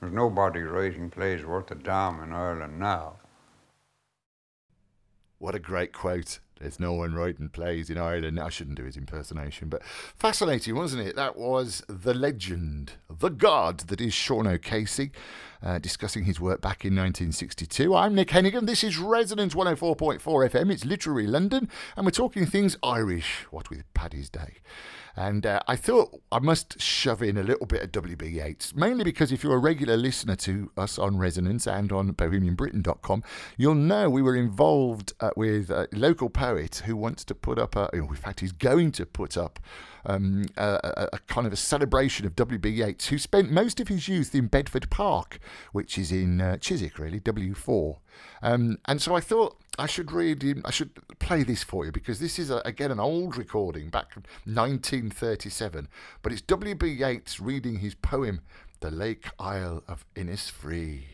There's 0.00 0.12
nobody 0.12 0.62
writing 0.62 1.10
plays 1.10 1.44
worth 1.44 1.70
a 1.70 1.74
damn 1.74 2.22
in 2.22 2.32
Ireland 2.32 2.78
now. 2.78 3.16
What 5.38 5.54
a 5.54 5.60
great 5.60 5.92
quote. 5.92 6.40
There's 6.60 6.78
no 6.78 6.92
one 6.92 7.14
writing 7.14 7.48
plays 7.48 7.88
in 7.88 7.96
Ireland. 7.96 8.38
I 8.38 8.50
shouldn't 8.50 8.76
do 8.76 8.84
his 8.84 8.96
impersonation, 8.96 9.70
but 9.70 9.82
fascinating, 9.84 10.76
wasn't 10.76 11.06
it? 11.06 11.16
That 11.16 11.36
was 11.36 11.82
the 11.88 12.12
legend, 12.12 12.92
the 13.08 13.30
god 13.30 13.80
that 13.88 14.00
is 14.00 14.12
Sean 14.12 14.46
O'Casey, 14.46 15.10
uh, 15.62 15.78
discussing 15.78 16.24
his 16.24 16.40
work 16.40 16.60
back 16.60 16.84
in 16.84 16.94
1962. 16.94 17.94
I'm 17.94 18.14
Nick 18.14 18.28
Hennigan. 18.28 18.66
This 18.66 18.82
is 18.82 18.98
Resonance 18.98 19.54
104.4 19.54 20.20
FM. 20.20 20.72
It's 20.72 20.84
literary 20.84 21.26
London, 21.26 21.68
and 21.96 22.06
we're 22.06 22.10
talking 22.10 22.46
things 22.46 22.76
Irish, 22.82 23.46
what 23.50 23.70
with 23.70 23.82
Paddy's 23.94 24.30
Day. 24.30 24.58
And 25.16 25.44
uh, 25.44 25.60
I 25.66 25.76
thought 25.76 26.20
I 26.30 26.38
must 26.38 26.80
shove 26.80 27.22
in 27.22 27.36
a 27.36 27.42
little 27.42 27.66
bit 27.66 27.82
of 27.82 27.92
W.B. 27.92 28.26
Yeats, 28.26 28.74
mainly 28.74 29.04
because 29.04 29.32
if 29.32 29.42
you're 29.42 29.56
a 29.56 29.58
regular 29.58 29.96
listener 29.96 30.36
to 30.36 30.70
us 30.76 30.98
on 30.98 31.18
Resonance 31.18 31.66
and 31.66 31.92
on 31.92 32.12
bohemianbritain.com, 32.12 33.22
you'll 33.56 33.74
know 33.74 34.08
we 34.08 34.22
were 34.22 34.36
involved 34.36 35.12
uh, 35.20 35.30
with 35.36 35.70
a 35.70 35.88
local 35.92 36.30
poet 36.30 36.82
who 36.86 36.96
wants 36.96 37.24
to 37.24 37.34
put 37.34 37.58
up 37.58 37.76
a, 37.76 37.90
in 37.92 38.14
fact, 38.14 38.40
he's 38.40 38.52
going 38.52 38.92
to 38.92 39.04
put 39.04 39.36
up 39.36 39.58
um, 40.06 40.46
a, 40.56 41.08
a, 41.12 41.18
kind 41.26 41.46
of 41.46 41.52
a 41.52 41.56
celebration 41.56 42.26
of 42.26 42.36
W.B. 42.36 42.68
Yeats, 42.70 43.08
who 43.08 43.18
spent 43.18 43.50
most 43.50 43.80
of 43.80 43.88
his 43.88 44.08
youth 44.08 44.34
in 44.34 44.46
Bedford 44.46 44.88
Park, 44.90 45.38
which 45.72 45.98
is 45.98 46.12
in 46.12 46.40
uh, 46.40 46.56
Chiswick, 46.56 46.98
really, 46.98 47.20
W4. 47.20 47.98
Um, 48.42 48.78
and 48.86 49.00
so 49.00 49.14
I 49.14 49.20
thought 49.20 49.56
I 49.78 49.86
should 49.86 50.12
read, 50.12 50.44
I 50.64 50.70
should 50.70 50.90
play 51.18 51.42
this 51.42 51.62
for 51.62 51.84
you 51.84 51.92
because 51.92 52.20
this 52.20 52.38
is 52.38 52.50
a, 52.50 52.58
again 52.64 52.90
an 52.90 53.00
old 53.00 53.36
recording 53.36 53.88
back 53.88 54.12
from 54.12 54.24
1937, 54.44 55.88
but 56.22 56.32
it's 56.32 56.42
W.B. 56.42 56.86
Yeats 56.86 57.40
reading 57.40 57.78
his 57.78 57.94
poem, 57.94 58.40
"The 58.80 58.90
Lake 58.90 59.28
Isle 59.38 59.82
of 59.88 60.04
Innisfree." 60.14 61.04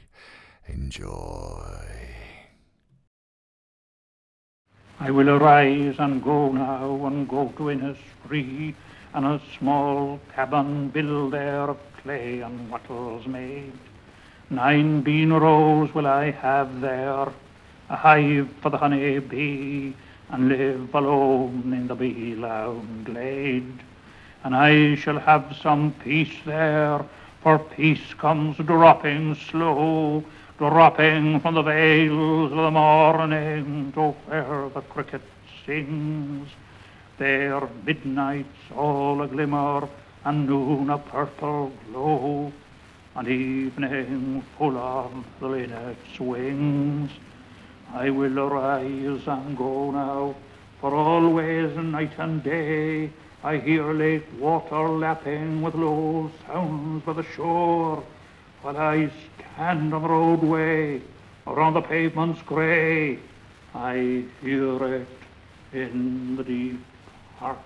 Enjoy. 0.68 2.16
I 4.98 5.10
will 5.10 5.28
arise 5.28 5.96
and 5.98 6.24
go 6.24 6.50
now 6.50 7.06
and 7.06 7.28
go 7.28 7.52
to 7.58 7.64
Innisfree, 7.64 8.74
and 9.14 9.26
a 9.26 9.40
small 9.58 10.18
cabin 10.34 10.88
build 10.88 11.34
there 11.34 11.70
of 11.70 11.78
clay 12.02 12.40
and 12.40 12.70
wattles 12.70 13.26
made. 13.26 13.78
Nine 14.48 15.00
bean 15.00 15.32
rows 15.32 15.92
will 15.92 16.06
I 16.06 16.30
have 16.30 16.80
there, 16.80 17.26
a 17.90 17.96
hive 17.96 18.48
for 18.60 18.70
the 18.70 18.78
honey 18.78 19.18
bee, 19.18 19.92
and 20.30 20.48
live 20.48 20.94
alone 20.94 21.72
in 21.72 21.88
the 21.88 21.96
bee 21.96 22.36
loud 22.36 23.04
glade. 23.04 23.80
And 24.44 24.54
I 24.54 24.94
shall 24.94 25.18
have 25.18 25.56
some 25.60 25.92
peace 26.04 26.36
there, 26.44 27.04
for 27.42 27.58
peace 27.58 28.14
comes 28.14 28.56
dropping 28.58 29.34
slow, 29.34 30.22
dropping 30.58 31.40
from 31.40 31.54
the 31.54 31.62
vales 31.62 32.52
of 32.52 32.58
the 32.58 32.70
morning 32.70 33.90
to 33.94 34.10
where 34.26 34.68
the 34.68 34.80
cricket 34.82 35.22
sings. 35.64 36.48
There 37.18 37.68
midnight's 37.84 38.70
all 38.76 39.22
a 39.22 39.26
glimmer, 39.26 39.88
and 40.24 40.48
noon 40.48 40.90
a 40.90 40.98
purple 40.98 41.72
glow, 41.90 42.52
and 43.16 43.28
evening 43.28 44.44
full 44.58 44.76
of 44.76 45.10
the 45.40 45.48
linnet's 45.48 46.20
wings. 46.20 47.10
I 47.94 48.10
will 48.10 48.38
arise 48.38 49.26
and 49.26 49.56
go 49.56 49.90
now, 49.90 50.34
for 50.80 50.94
always 50.94 51.74
night 51.76 52.12
and 52.18 52.42
day 52.42 53.10
I 53.42 53.56
hear 53.56 53.90
lake 53.92 54.26
water 54.38 54.88
lapping 54.88 55.62
with 55.62 55.74
low 55.74 56.30
sounds 56.46 57.04
by 57.04 57.14
the 57.14 57.22
shore, 57.22 58.02
while 58.60 58.76
I 58.76 59.10
stand 59.54 59.94
on 59.94 60.02
the 60.02 60.08
roadway 60.08 61.00
or 61.46 61.60
on 61.60 61.72
the 61.72 61.80
pavements 61.80 62.42
grey. 62.42 63.18
I 63.74 64.24
hear 64.42 64.94
it 64.94 65.08
in 65.72 66.36
the 66.36 66.44
deep 66.44 66.84
heart's 67.38 67.62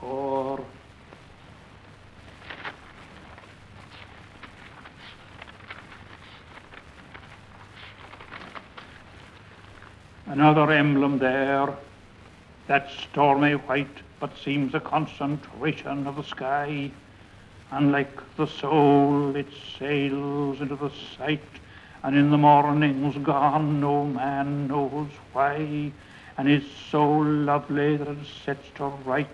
core. 0.00 0.64
Another 10.28 10.70
emblem 10.70 11.18
there, 11.18 11.74
that 12.66 12.90
stormy 12.90 13.54
white, 13.54 14.02
but 14.20 14.36
seems 14.36 14.74
a 14.74 14.80
concentration 14.80 16.06
of 16.06 16.16
the 16.16 16.22
sky. 16.22 16.90
And 17.70 17.92
like 17.92 18.36
the 18.36 18.46
soul 18.46 19.34
it 19.34 19.48
sails 19.78 20.60
into 20.60 20.76
the 20.76 20.90
sight, 21.16 21.40
and 22.02 22.14
in 22.14 22.30
the 22.30 22.36
morning's 22.36 23.16
gone, 23.24 23.80
no 23.80 24.04
man 24.04 24.68
knows 24.68 25.08
why, 25.32 25.92
and 26.36 26.46
is 26.46 26.64
so 26.90 27.08
lovely 27.10 27.96
that 27.96 28.08
it 28.08 28.26
sets 28.44 28.68
to 28.74 28.84
right 29.06 29.28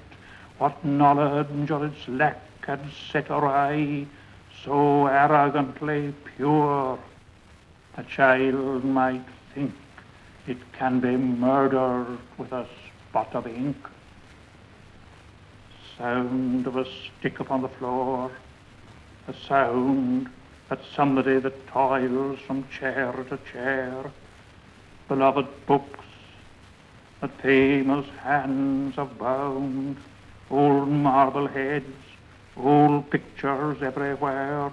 what 0.58 0.84
knowledge 0.84 1.72
of 1.72 1.82
its 1.82 2.06
lack 2.06 2.40
had 2.64 2.80
set 3.10 3.30
awry, 3.30 4.06
so 4.64 5.08
arrogantly 5.08 6.14
pure, 6.36 7.00
a 7.96 8.04
child 8.04 8.84
might 8.84 9.26
think 9.52 9.74
it 10.46 10.58
can 10.72 11.00
be 11.00 11.16
murdered 11.16 12.18
with 12.36 12.52
a 12.52 12.66
spot 13.08 13.34
of 13.34 13.46
ink. 13.46 13.76
Sound 15.96 16.66
of 16.66 16.76
a 16.76 16.84
stick 16.84 17.40
upon 17.40 17.62
the 17.62 17.68
floor, 17.68 18.30
a 19.28 19.34
sound 19.48 20.28
that 20.68 20.80
somebody 20.94 21.38
that 21.38 21.66
toils 21.68 22.38
from 22.46 22.68
chair 22.68 23.12
to 23.12 23.38
chair, 23.50 24.10
beloved 25.08 25.46
books 25.66 26.04
that 27.20 27.40
famous 27.40 28.06
hands 28.22 28.96
have 28.96 29.18
bound, 29.18 29.96
old 30.50 30.88
marble 30.88 31.46
heads, 31.46 31.86
old 32.56 33.08
pictures 33.10 33.82
everywhere, 33.82 34.72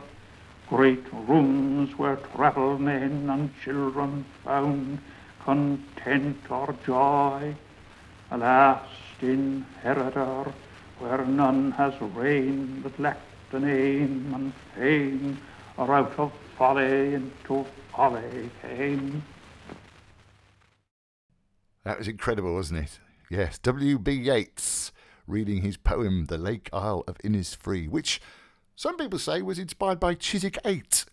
great 0.68 1.04
rooms 1.14 1.98
where 1.98 2.18
travelled 2.36 2.82
men 2.82 3.30
and 3.30 3.52
children 3.64 4.26
found 4.44 5.00
content 5.44 6.38
or 6.50 6.76
joy, 6.86 7.56
a 8.32 8.38
last 8.38 8.90
inheritor 9.22 10.54
where 11.00 11.26
none 11.26 11.72
has 11.72 11.94
reigned 12.02 12.84
but 12.84 13.00
lacked 13.00 13.54
a 13.54 13.60
name 13.60 14.32
and 14.34 14.54
fame, 14.76 15.38
or 15.78 15.94
out 15.94 16.18
of 16.18 16.32
folly 16.58 17.16
into 17.16 17.66
folly 17.92 18.50
came. 18.62 19.24
That 21.84 21.98
was 21.98 22.08
incredible, 22.08 22.54
wasn't 22.54 22.82
it? 22.82 23.00
Yes, 23.30 23.58
W.B. 23.60 24.12
Yeats 24.12 24.92
reading 25.28 25.62
his 25.62 25.78
poem, 25.78 26.26
The 26.26 26.38
Lake 26.38 26.70
Isle 26.74 27.04
of 27.08 27.18
Innisfree, 27.20 27.90
which 27.90 28.22
some 28.76 28.98
people 28.98 29.20
say 29.20 29.42
was 29.42 29.58
inspired 29.58 30.00
by 30.00 30.14
Chiswick 30.14 30.58
Eyot, 30.66 31.06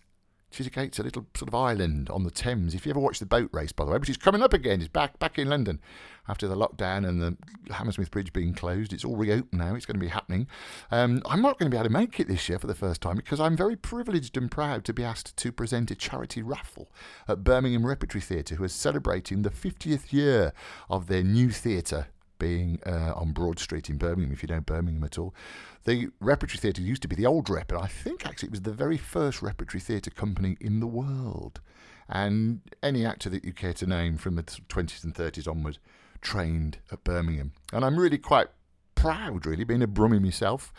Chiswick 0.51 0.77
Eyot's 0.77 0.99
a 0.99 1.03
little 1.03 1.25
sort 1.35 1.47
of 1.47 1.55
island 1.55 2.09
on 2.09 2.23
the 2.23 2.31
Thames. 2.31 2.73
If 2.73 2.85
you 2.85 2.89
ever 2.91 2.99
watch 2.99 3.19
the 3.19 3.25
boat 3.25 3.49
race, 3.53 3.71
by 3.71 3.85
the 3.85 3.91
way, 3.91 3.97
which 3.97 4.09
is 4.09 4.17
coming 4.17 4.41
up 4.41 4.53
again, 4.53 4.81
it's 4.81 4.89
back 4.89 5.19
back 5.19 5.37
in 5.37 5.49
London 5.49 5.79
after 6.27 6.47
the 6.47 6.55
lockdown 6.55 7.07
and 7.07 7.21
the 7.21 7.73
Hammersmith 7.73 8.11
Bridge 8.11 8.33
being 8.33 8.53
closed. 8.53 8.93
It's 8.93 9.05
all 9.05 9.15
reopened 9.15 9.59
now. 9.59 9.75
It's 9.75 9.85
going 9.85 9.99
to 9.99 10.05
be 10.05 10.09
happening. 10.09 10.47
Um, 10.91 11.21
I'm 11.25 11.41
not 11.41 11.57
going 11.59 11.69
to 11.69 11.75
be 11.75 11.77
able 11.77 11.89
to 11.89 11.93
make 11.93 12.19
it 12.19 12.27
this 12.27 12.49
year 12.49 12.59
for 12.59 12.67
the 12.67 12.75
first 12.75 13.01
time 13.01 13.15
because 13.15 13.39
I'm 13.39 13.55
very 13.55 13.75
privileged 13.75 14.37
and 14.37 14.49
proud 14.49 14.85
to 14.85 14.93
be 14.93 15.03
asked 15.03 15.37
to 15.37 15.51
present 15.51 15.91
a 15.91 15.95
charity 15.95 16.41
raffle 16.41 16.91
at 17.27 17.43
Birmingham 17.43 17.85
Repertory 17.85 18.21
Theatre, 18.21 18.55
who 18.55 18.63
is 18.63 18.73
celebrating 18.73 19.41
the 19.41 19.49
50th 19.49 20.11
year 20.11 20.53
of 20.89 21.07
their 21.07 21.23
new 21.23 21.49
theatre 21.49 22.07
being 22.39 22.79
uh, 22.85 23.13
on 23.15 23.31
Broad 23.31 23.59
Street 23.59 23.89
in 23.89 23.97
Birmingham, 23.97 24.31
if 24.31 24.41
you 24.41 24.47
know 24.47 24.61
Birmingham 24.61 25.03
at 25.03 25.17
all. 25.17 25.35
The 25.83 26.09
Repertory 26.19 26.57
Theatre 26.57 26.81
used 26.81 27.01
to 27.03 27.07
be 27.07 27.15
the 27.15 27.25
old 27.25 27.49
Rep, 27.49 27.71
and 27.71 27.81
I 27.81 27.87
think 27.87 28.25
actually 28.25 28.47
it 28.47 28.51
was 28.51 28.61
the 28.61 28.71
very 28.71 28.97
first 28.97 29.41
repertory 29.41 29.79
theatre 29.79 30.09
company 30.09 30.57
in 30.59 30.79
the 30.79 30.87
world. 30.87 31.61
And 32.07 32.61
any 32.81 33.05
actor 33.05 33.29
that 33.29 33.45
you 33.45 33.53
care 33.53 33.73
to 33.73 33.85
name 33.85 34.17
from 34.17 34.35
the 34.35 34.43
20s 34.43 35.03
and 35.03 35.13
30s 35.13 35.47
onward 35.47 35.77
trained 36.21 36.79
at 36.91 37.03
Birmingham. 37.03 37.53
And 37.71 37.85
I'm 37.85 37.99
really 37.99 38.17
quite 38.17 38.47
proud, 38.95 39.45
really, 39.45 39.63
being 39.63 39.83
a 39.83 39.87
Brummie 39.87 40.21
myself, 40.21 40.73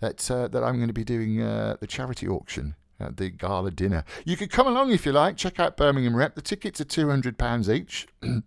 that, 0.00 0.30
uh, 0.30 0.48
that 0.48 0.62
I'm 0.62 0.76
going 0.76 0.88
to 0.88 0.94
be 0.94 1.04
doing 1.04 1.42
uh, 1.42 1.76
the 1.80 1.86
charity 1.86 2.28
auction 2.28 2.76
at 3.00 3.16
the 3.16 3.30
gala 3.30 3.70
dinner. 3.70 4.04
You 4.24 4.36
could 4.36 4.50
come 4.50 4.66
along 4.66 4.92
if 4.92 5.04
you 5.04 5.12
like. 5.12 5.36
Check 5.36 5.60
out 5.60 5.76
Birmingham 5.76 6.16
Rep. 6.16 6.34
The 6.34 6.42
tickets 6.42 6.80
are 6.80 6.84
£200 6.84 7.74
each. 7.74 8.06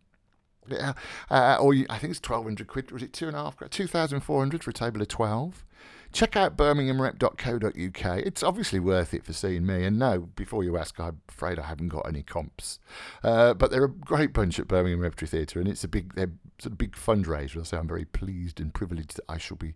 Yeah, 0.71 0.93
uh, 1.29 1.57
or 1.59 1.73
you, 1.73 1.85
I 1.89 1.97
think 1.97 2.11
it's 2.11 2.19
twelve 2.19 2.43
hundred 2.45 2.67
quid. 2.67 2.91
Was 2.91 3.03
it 3.03 3.13
two 3.13 3.27
and 3.27 3.35
a 3.35 3.39
half? 3.43 3.57
Two 3.69 3.87
thousand 3.87 4.21
four 4.21 4.39
hundred 4.39 4.63
for 4.63 4.71
a 4.71 4.73
table 4.73 5.01
of 5.01 5.07
twelve. 5.07 5.65
Check 6.11 6.35
out 6.35 6.57
birminghamrep.co.uk. 6.57 8.17
It's 8.25 8.41
obviously 8.41 8.79
worth 8.79 9.13
it 9.13 9.23
for 9.23 9.31
seeing 9.31 9.65
me. 9.65 9.83
And 9.85 9.99
no, 9.99 10.21
before 10.35 10.63
you 10.63 10.75
ask, 10.75 10.99
I'm 10.99 11.21
afraid 11.29 11.59
I 11.59 11.63
haven't 11.63 11.89
got 11.89 12.07
any 12.07 12.23
comps. 12.23 12.79
Uh, 13.23 13.53
but 13.53 13.69
they're 13.69 13.83
a 13.83 13.89
great 13.89 14.33
bunch 14.33 14.59
at 14.59 14.67
Birmingham 14.67 15.01
Repertory 15.01 15.27
Theatre, 15.27 15.59
and 15.59 15.67
it's 15.67 15.83
a 15.83 15.87
big. 15.87 16.15
They're 16.15 16.31
sort 16.61 16.73
of 16.73 16.77
big 16.77 16.93
fundraiser. 16.93 17.59
I 17.59 17.63
say 17.63 17.77
I'm 17.77 17.87
very 17.87 18.05
pleased 18.05 18.59
and 18.59 18.73
privileged 18.73 19.17
that 19.17 19.25
I 19.29 19.37
shall 19.37 19.57
be 19.57 19.73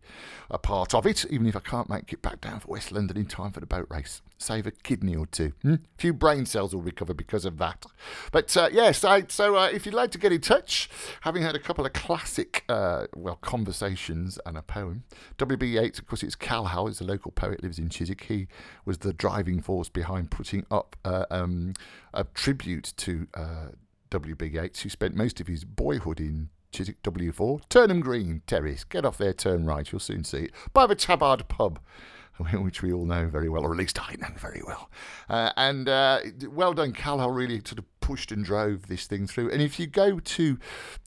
a 0.49 0.57
part 0.57 0.93
of 0.93 1.05
it, 1.05 1.25
even 1.29 1.47
if 1.47 1.55
I 1.55 1.59
can't 1.59 1.89
make 1.89 2.11
it 2.13 2.21
back 2.21 2.41
down 2.41 2.59
for 2.59 2.69
West 2.69 2.91
London 2.91 3.17
in 3.17 3.25
time 3.25 3.51
for 3.51 3.59
the 3.59 3.65
boat 3.65 3.87
race. 3.89 4.21
Save 4.37 4.67
a 4.67 4.71
kidney 4.71 5.15
or 5.15 5.25
two. 5.25 5.53
Hmm? 5.61 5.73
A 5.73 5.79
few 5.97 6.13
brain 6.13 6.45
cells 6.45 6.73
will 6.73 6.81
recover 6.81 7.13
because 7.13 7.45
of 7.45 7.57
that. 7.57 7.85
But 8.31 8.55
uh, 8.57 8.69
yes, 8.71 9.03
I, 9.03 9.25
so 9.27 9.55
uh, 9.55 9.69
if 9.71 9.85
you'd 9.85 9.95
like 9.95 10.11
to 10.11 10.17
get 10.17 10.31
in 10.31 10.41
touch, 10.41 10.89
having 11.21 11.43
had 11.43 11.55
a 11.55 11.59
couple 11.59 11.85
of 11.85 11.93
classic, 11.93 12.63
uh, 12.69 13.07
well, 13.15 13.37
conversations 13.37 14.39
and 14.45 14.57
a 14.57 14.61
poem, 14.61 15.03
W.B. 15.37 15.65
Yeats, 15.65 15.99
of 15.99 16.07
course, 16.07 16.23
it's 16.23 16.35
Cal 16.35 16.65
Howe, 16.65 16.87
a 16.87 17.03
local 17.03 17.31
poet, 17.31 17.63
lives 17.63 17.79
in 17.79 17.89
Chiswick. 17.89 18.23
He 18.23 18.47
was 18.85 18.99
the 18.99 19.13
driving 19.13 19.61
force 19.61 19.89
behind 19.89 20.31
putting 20.31 20.65
up 20.69 20.95
uh, 21.05 21.25
um, 21.31 21.73
a 22.13 22.25
tribute 22.25 22.93
to 22.97 23.27
uh, 23.33 23.67
W.B. 24.09 24.47
Yeats, 24.47 24.81
who 24.81 24.89
spent 24.89 25.15
most 25.15 25.39
of 25.39 25.47
his 25.47 25.63
boyhood 25.63 26.19
in 26.19 26.49
Chiswick 26.73 27.01
W4, 27.03 27.62
Turnham 27.69 28.01
Green 28.01 28.41
Terrace. 28.47 28.83
Get 28.83 29.05
off 29.05 29.17
there, 29.17 29.33
turn 29.33 29.65
right, 29.65 29.89
you'll 29.91 29.99
soon 29.99 30.23
see 30.23 30.45
it. 30.45 30.51
By 30.73 30.88
the 30.88 30.95
Tabard 30.95 31.47
pub. 31.47 31.79
Which 32.53 32.81
we 32.81 32.91
all 32.91 33.05
know 33.05 33.27
very 33.27 33.47
well, 33.47 33.63
or 33.63 33.71
at 33.71 33.77
least 33.77 33.99
I 34.01 34.15
know 34.19 34.33
very 34.36 34.63
well. 34.65 34.89
Uh, 35.29 35.51
and 35.55 35.88
uh, 35.88 36.19
well 36.49 36.73
done, 36.73 36.91
Cal. 36.91 37.29
really 37.29 37.62
sort 37.63 37.77
of 37.77 37.86
pushed 38.01 38.31
and 38.31 38.43
drove 38.43 38.88
this 38.88 39.05
thing 39.05 39.27
through. 39.27 39.51
And 39.51 39.62
if 39.62 39.79
you 39.79 39.86
go 39.86 40.19
to 40.19 40.57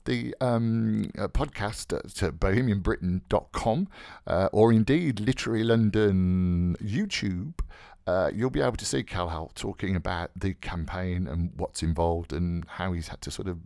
the 0.05 0.33
um, 0.39 1.11
uh, 1.17 1.27
podcast 1.27 1.93
at 1.93 2.39
bohemianbritain.com 2.39 3.89
uh, 4.25 4.49
or 4.53 4.71
indeed 4.71 5.19
Literary 5.19 5.65
London 5.65 6.77
YouTube, 6.81 7.59
uh, 8.07 8.31
you'll 8.33 8.49
be 8.49 8.61
able 8.61 8.77
to 8.77 8.85
see 8.85 9.03
Cal 9.03 9.51
talking 9.53 9.95
about 9.95 10.31
the 10.33 10.53
campaign 10.53 11.27
and 11.27 11.51
what's 11.57 11.83
involved 11.83 12.31
and 12.31 12.63
how 12.67 12.93
he's 12.93 13.09
had 13.09 13.21
to 13.21 13.31
sort 13.31 13.49
of 13.49 13.59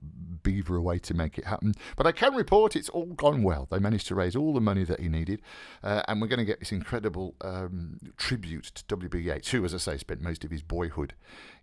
beaver 0.44 0.76
away 0.76 1.00
to 1.00 1.14
make 1.14 1.38
it 1.38 1.46
happen. 1.46 1.74
But 1.96 2.08
I 2.08 2.12
can 2.12 2.36
report 2.36 2.76
it's 2.76 2.90
all 2.90 3.08
gone 3.08 3.44
well. 3.44 3.68
They 3.70 3.80
managed 3.80 4.08
to 4.08 4.16
raise 4.16 4.36
all 4.36 4.54
the 4.54 4.62
money 4.62 4.84
that 4.84 5.00
he 5.00 5.10
needed, 5.10 5.42
uh, 5.84 6.04
and 6.08 6.22
we're 6.22 6.28
going 6.28 6.40
to 6.40 6.46
get 6.46 6.60
this 6.60 6.72
incredible 6.72 7.36
um, 7.42 8.00
tribute 8.18 8.66
to 8.76 8.84
W.B. 8.86 9.20
Yeats, 9.20 9.52
who, 9.52 9.64
as 9.66 9.74
I 9.74 9.78
say, 9.78 9.98
spent 9.98 10.22
most 10.22 10.44
of 10.44 10.52
his 10.52 10.62
boyhood 10.62 11.14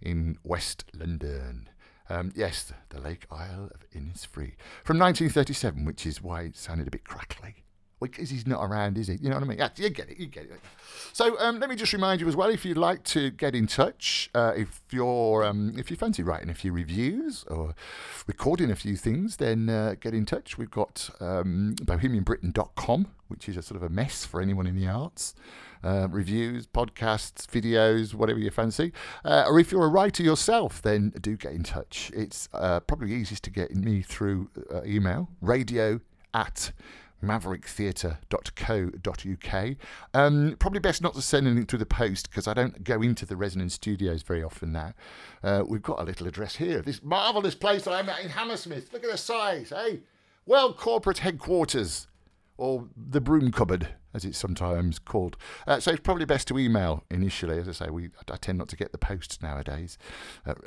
in 0.01 0.39
West 0.43 0.85
London. 0.95 1.69
Um, 2.11 2.33
yes, 2.35 2.73
the 2.89 3.01
Lake 3.01 3.27
Isle 3.31 3.71
of 3.75 3.89
Innisfree 3.91 4.55
from 4.83 4.99
1937, 4.99 5.85
which 5.85 6.07
is 6.07 6.23
why 6.23 6.43
it 6.43 6.57
sounded 6.57 6.89
a 6.89 6.91
bit 6.91 7.05
crackly 7.05 7.65
because 8.01 8.31
he's 8.31 8.47
not 8.47 8.63
around, 8.63 8.99
is 8.99 9.09
he? 9.09 9.15
You 9.15 9.29
know 9.29 9.37
what 9.37 9.45
I 9.45 9.47
mean? 9.47 9.59
Yeah, 9.59 9.71
you 9.77 9.91
get 9.91 10.09
it, 10.09 10.19
you 10.19 10.27
get 10.27 10.45
it. 10.45 10.61
So 11.13 11.39
um, 11.41 11.59
let 11.59 11.69
me 11.69 11.77
just 11.77 11.93
remind 11.93 12.21
you 12.21 12.29
as 12.29 12.37
well, 12.37 12.49
if 12.49 12.65
you'd 12.65 12.77
like 12.77 13.03
to 13.05 13.31
get 13.31 13.55
in 13.55 13.67
touch, 13.67 14.31
uh, 14.35 14.53
if 14.57 14.83
you're 14.91 15.45
um, 15.45 15.75
if 15.77 15.91
you 15.91 15.97
fancy 15.97 16.23
writing 16.23 16.49
a 16.49 16.55
few 16.55 16.73
reviews 16.73 17.45
or 17.49 17.75
recording 18.27 18.71
a 18.71 18.77
few 18.77 18.97
things, 18.97 19.37
then 19.37 19.69
uh, 19.69 19.95
get 20.01 20.15
in 20.15 20.25
touch. 20.27 20.59
We've 20.59 20.71
got 20.71 21.11
um, 21.21 21.75
bohemianbritain.com, 21.83 23.09
which 23.29 23.49
is 23.49 23.57
a 23.57 23.63
sort 23.63 23.77
of 23.77 23.83
a 23.83 23.93
mess 23.93 24.25
for 24.25 24.41
anyone 24.41 24.67
in 24.67 24.77
the 24.77 24.87
arts. 24.87 25.35
Uh, 25.83 26.09
reviews, 26.11 26.67
podcasts, 26.67 27.47
videos, 27.47 28.13
whatever 28.13 28.39
you 28.39 28.51
fancy. 28.51 28.93
Uh, 29.25 29.45
or 29.47 29.61
if 29.61 29.71
you're 29.71 29.85
a 29.85 29.89
writer 29.89 30.25
yourself, 30.25 30.83
then 30.83 31.11
do 31.21 31.37
get 31.37 31.53
in 31.53 31.63
touch. 31.63 32.11
It's 32.15 32.49
uh, 32.53 32.81
probably 32.81 33.13
easiest 33.13 33.45
to 33.45 33.51
get 33.51 33.75
me 33.75 34.03
through 34.03 34.51
uh, 34.73 34.83
email, 34.85 35.29
radio 35.41 36.01
at 36.35 36.73
mavericktheatre.co.uk. 37.23 39.77
Um, 40.15 40.57
probably 40.59 40.81
best 40.81 41.03
not 41.03 41.15
to 41.15 41.23
send 41.23 41.47
anything 41.47 41.67
through 41.67 41.81
the 41.81 41.87
post 41.87 42.31
because 42.31 42.47
I 42.47 42.55
don't 42.55 42.85
go 42.85 43.03
into 43.03 43.27
the 43.27 43.37
Resonance 43.37 43.75
Studios 43.75 44.23
very 44.23 44.43
often 44.43 44.73
now. 44.73 44.95
Uh, 45.43 45.65
we've 45.67 45.83
got 45.83 46.01
a 46.01 46.05
little 46.05 46.27
address 46.27 46.57
here. 46.57 46.81
This 46.83 47.03
marvellous 47.03 47.55
place 47.55 47.85
that 47.85 47.93
I'm 47.93 48.09
at 48.09 48.21
in 48.21 48.31
Hammersmith. 48.31 48.91
Look 48.93 49.05
at 49.05 49.11
the 49.11 49.19
size, 49.19 49.71
hey? 49.71 50.01
Well, 50.47 50.73
corporate 50.73 51.19
headquarters 51.19 52.07
or 52.57 52.89
the 52.97 53.21
broom 53.21 53.53
cupboard 53.53 53.89
as 54.15 54.25
it's 54.25 54.39
sometimes 54.39 54.99
called. 54.99 55.37
Uh, 55.67 55.81
so 55.81 55.91
it's 55.91 56.01
probably 56.01 56.25
best 56.25 56.49
to 56.49 56.59
email 56.59 57.05
initially. 57.11 57.59
As 57.59 57.69
I 57.69 57.73
say, 57.73 57.91
we 57.91 58.09
I 58.31 58.37
tend 58.37 58.59
not 58.59 58.69
to 58.69 58.77
get 58.77 58.93
the 58.93 58.99
posts 58.99 59.43
nowadays. 59.43 59.99